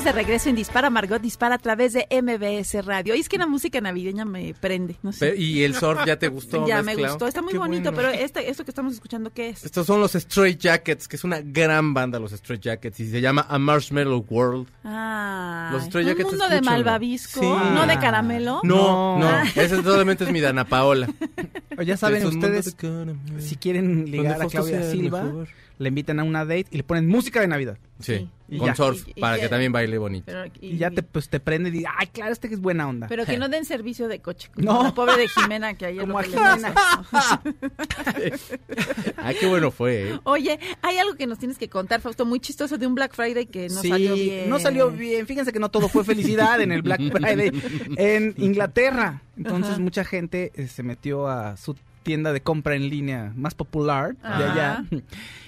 [0.00, 3.14] Estamos de regreso en Dispara Margot Dispara a través de MBS Radio.
[3.14, 5.36] Y es que la música navideña me prende, no sé.
[5.36, 6.66] Y el surf ya te gustó.
[6.66, 8.08] ya ¿ves, me gustó, está muy Qué bonito, bueno.
[8.10, 9.62] pero este, esto que estamos escuchando, ¿qué es?
[9.62, 13.20] Estos son los Stray Jackets, que es una gran banda, los Stray Jackets, y se
[13.20, 14.68] llama A Marshmallow World.
[14.84, 16.70] Ah, Los Stray un Jackets, mundo de escúchenlo.
[16.78, 17.46] malvavisco, Sí.
[17.74, 18.60] no de caramelo.
[18.62, 19.44] No, no, Ah.
[19.54, 21.10] ese solamente es mi Dana Paola.
[21.76, 25.48] O ya saben ustedes, de si quieren ligar a Claudia Silva, mejor.
[25.80, 27.78] Le invitan a una date y le ponen música de Navidad.
[28.00, 28.74] Sí, Y con ya.
[28.74, 30.24] surf, Y- y para que- que también baile bonito.
[30.26, 32.86] Pero, Y ya te, pues, te prende y diga, ay, claro, este que es buena
[32.88, 33.06] onda.
[33.08, 34.50] Pero que no den servicio de coche.
[34.54, 34.82] como No.
[34.84, 36.74] La pobre de Jimena que ayer Como lo que Jimena.
[39.16, 40.20] Ah, qué bueno fue, ¿eh?
[40.24, 43.46] Oye, hay algo que nos tienes que contar, Fausto, muy chistoso de un Black Friday
[43.46, 44.48] que no Sí, salió bien.
[44.50, 45.26] No salió bien.
[45.26, 47.52] Fíjense que no todo fue felicidad en el Black Friday
[47.96, 49.22] en Inglaterra.
[49.36, 49.80] Entonces Ajá.
[49.80, 54.44] mucha gente eh, se metió a su tienda de compra en línea más popular de
[54.44, 54.84] allá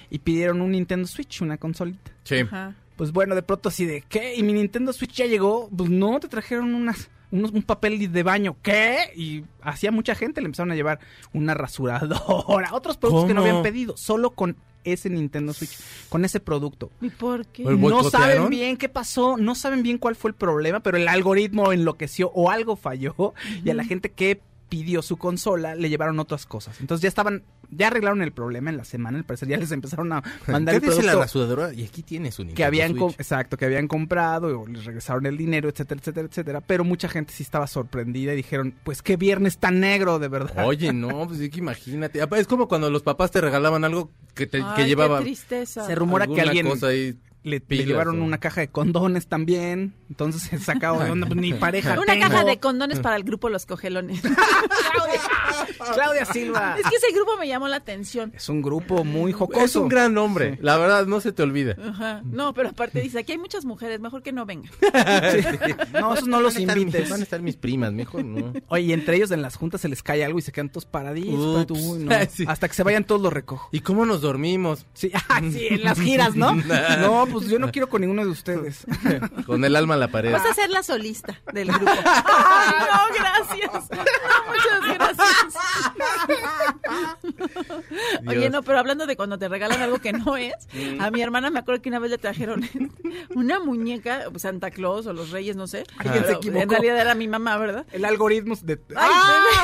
[0.09, 2.11] y pidieron un Nintendo Switch, una consolita.
[2.23, 2.39] Sí.
[2.39, 2.75] Ajá.
[2.95, 4.35] Pues bueno, de pronto así de, ¿qué?
[4.35, 5.69] ¿Y mi Nintendo Switch ya llegó?
[5.75, 8.55] Pues no, te trajeron unas, unos, un papel de baño.
[8.61, 9.11] ¿Qué?
[9.15, 10.99] Y hacía mucha gente, le empezaron a llevar
[11.33, 15.75] una rasuradora, otros productos que no habían pedido, solo con ese Nintendo Switch,
[16.09, 16.91] con ese producto.
[17.01, 17.63] ¿Y por qué?
[17.63, 21.07] ¿El No saben bien qué pasó, no saben bien cuál fue el problema, pero el
[21.07, 23.33] algoritmo enloqueció o algo falló
[23.63, 26.79] y a la gente que pidió su consola le llevaron otras cosas.
[26.81, 30.11] Entonces ya estaban, ya arreglaron el problema en la semana, al parecer ya les empezaron
[30.13, 31.73] a mandar el ¿Qué dice la rasuradora?
[31.73, 33.13] Y aquí tienes un que habían Switch.
[33.19, 37.33] exacto que habían comprado o les regresaron el dinero etcétera etcétera etcétera pero mucha gente
[37.33, 41.39] sí estaba sorprendida y dijeron pues qué viernes tan negro de verdad Oye, no, pues
[41.39, 42.19] sí que imagínate.
[42.37, 45.85] Es como cuando los papás te regalaban algo que, te, Ay, que llevaba qué tristeza.
[45.85, 49.93] se rumora que alguien cosa ahí le, llevaron una caja de condones también.
[50.09, 52.27] Entonces se sacaba de onda, pues, ni pareja Una tengo.
[52.29, 54.21] caja de condones para el grupo Los Cogelones.
[55.93, 56.75] Claudia Silva.
[56.79, 58.31] Es que ese grupo me llamó la atención.
[58.35, 59.63] Es un grupo muy jocoso.
[59.65, 61.75] Es un gran nombre, la verdad, no se te olvida.
[61.83, 62.21] Ajá.
[62.25, 64.71] No, pero aparte dice, aquí hay muchas mujeres, mejor que no vengan.
[65.93, 67.09] No, esos no los mis- invites.
[67.09, 68.53] Van a estar mis primas, mejor no.
[68.67, 70.85] Oye, y entre ellos en las juntas se les cae algo y se quedan todos
[70.85, 71.69] paradillos.
[71.69, 71.79] Ups.
[71.79, 72.13] Uy, no.
[72.33, 72.45] Sí.
[72.47, 73.69] Hasta que se vayan todos los recojo.
[73.71, 74.85] ¿Y cómo nos dormimos?
[74.93, 76.55] Sí, ah, sí, en las giras, ¿no?
[76.55, 78.85] No, pues yo no quiero con ninguno de ustedes.
[79.45, 80.31] Con el alma a la pared.
[80.31, 81.91] Vas a ser la solista del grupo.
[82.05, 83.89] Ay, no, gracias.
[83.91, 84.03] No,
[84.47, 85.53] muchas gracias.
[88.27, 91.01] Oye, no, pero hablando de cuando te regalan algo que no es, Mm.
[91.01, 92.67] a mi hermana me acuerdo que una vez le trajeron
[93.35, 95.83] una muñeca, Santa Claus o los Reyes, no sé.
[95.97, 96.61] Alguien se Pero equivocó.
[96.63, 97.85] En realidad era mi mamá, ¿verdad?
[97.91, 98.79] El algoritmo de...
[98.95, 99.63] Ay, ¡Ah!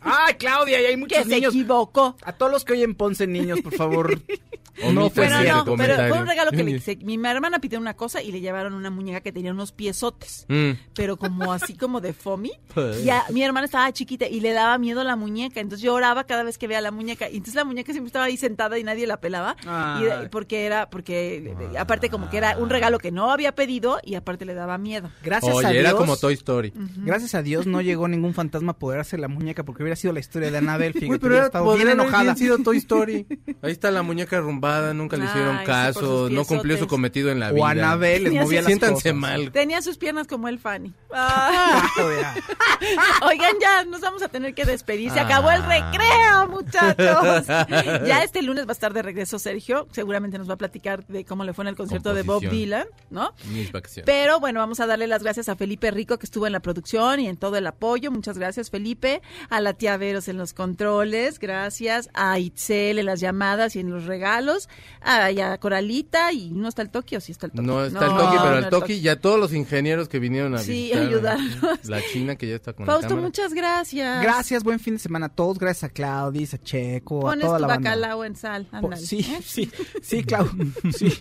[0.00, 0.80] ¡Ay, Claudia!
[0.80, 1.54] Y hay muchos Que se niños.
[1.54, 2.16] equivocó.
[2.22, 4.20] A todos los que oyen Ponce niños, por favor.
[4.92, 5.64] no cierto.
[5.64, 8.74] no, pero fue un regalo que se- mi hermana pidió una cosa y le llevaron
[8.74, 10.44] una muñeca que tenía unos piezotes.
[10.48, 10.72] Mm.
[10.94, 12.52] pero como así como de foamy.
[12.74, 13.04] Pues.
[13.04, 16.24] Y a- mi hermana estaba chiquita y le daba miedo la muñeca, entonces yo oraba
[16.24, 18.84] cada vez que veía la muñeca y entonces la muñeca siempre estaba ahí sentada y
[18.84, 19.56] nadie la pelaba.
[20.00, 23.54] Y de- porque era porque eh, aparte como que era un regalo que no había
[23.54, 25.10] pedido y aparte le daba miedo.
[25.22, 25.80] Gracias a Oye, Dios.
[25.80, 26.72] era como Toy Story.
[26.98, 30.12] Gracias a Dios no llegó ningún fantasma a apoderarse de la muñeca porque hubiera sido
[30.12, 30.92] la historia de Annabelle.
[30.92, 32.22] Fíjate, Uy, pero hubiera estado bien enojada.
[32.24, 33.26] bien sido Toy Story.
[33.62, 36.86] Ahí está la muñeca arrumbada, nunca le hicieron Ay, caso, no cumplió su.
[36.98, 37.68] Cometido en la O vida.
[37.70, 39.14] Annabelle les movía sus- las Siéntanse cosas.
[39.14, 39.52] mal.
[39.52, 40.92] Tenía sus piernas como el Fanny.
[41.12, 41.82] Ah.
[43.26, 45.10] Oigan, ya nos vamos a tener que despedir.
[45.10, 45.24] Se Ah.
[45.24, 47.46] acabó el recreo, muchachos.
[48.06, 49.86] Ya este lunes va a estar de regreso Sergio.
[49.92, 52.42] Seguramente nos va a platicar de cómo le fue en el concierto de Bob.
[52.48, 53.34] Dylan, ¿no?
[53.52, 54.06] Mis vacaciones.
[54.06, 57.20] Pero bueno, vamos a darle las gracias a Felipe Rico que estuvo en la producción
[57.20, 58.10] y en todo el apoyo.
[58.10, 59.22] Muchas gracias, Felipe.
[59.50, 61.38] A la tía Veros en los controles.
[61.38, 62.08] Gracias.
[62.14, 64.68] A Itzel en las llamadas y en los regalos.
[65.00, 66.32] A, y a Coralita.
[66.32, 67.66] Y no está el Toki o sí está el Toki.
[67.66, 70.54] No está el Toki, pero no el Toki y a todos los ingenieros que vinieron
[70.54, 71.02] a Sí, visitar.
[71.06, 71.84] ayudarnos.
[71.88, 74.22] La China que ya está con Fausto, muchas gracias.
[74.22, 75.58] Gracias, buen fin de semana a todos.
[75.58, 77.90] Gracias a Claudia, a Checo, a Pones toda tu la banda.
[77.90, 78.66] bacalao en sal.
[78.96, 79.40] Sí, ¿Eh?
[79.44, 79.70] sí,
[80.02, 80.48] sí, Clau.
[80.96, 81.12] Sí.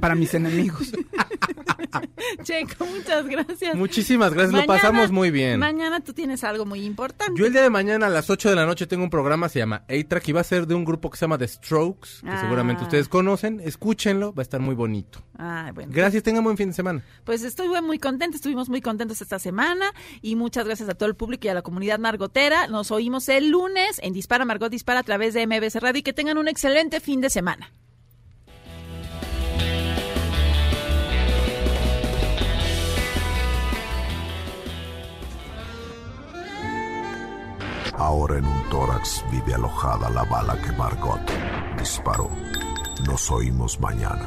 [0.00, 0.92] Para mis enemigos.
[2.42, 3.74] Checo, muchas gracias.
[3.76, 5.58] Muchísimas gracias, lo pasamos muy bien.
[5.60, 7.32] Mañana tú tienes algo muy importante.
[7.38, 9.58] Yo el día de mañana a las 8 de la noche tengo un programa, se
[9.58, 12.28] llama A-Track y va a ser de un grupo que se llama The Strokes, que
[12.30, 12.40] Ah.
[12.40, 13.60] seguramente ustedes conocen.
[13.60, 15.22] Escúchenlo, va a estar muy bonito.
[15.38, 15.92] Ah, bueno.
[15.94, 17.02] Gracias, tengan buen fin de semana.
[17.24, 19.92] Pues estoy muy contenta, estuvimos muy contentos esta semana
[20.22, 22.66] y muchas gracias a todo el público y a la comunidad margotera.
[22.68, 26.12] Nos oímos el lunes en Dispara Margot Dispara a través de MBC Radio y que
[26.12, 27.70] tengan un excelente fin de semana.
[37.98, 41.20] Ahora en un tórax vive alojada la bala que Margot
[41.78, 42.28] disparó.
[43.06, 44.26] Nos oímos mañana.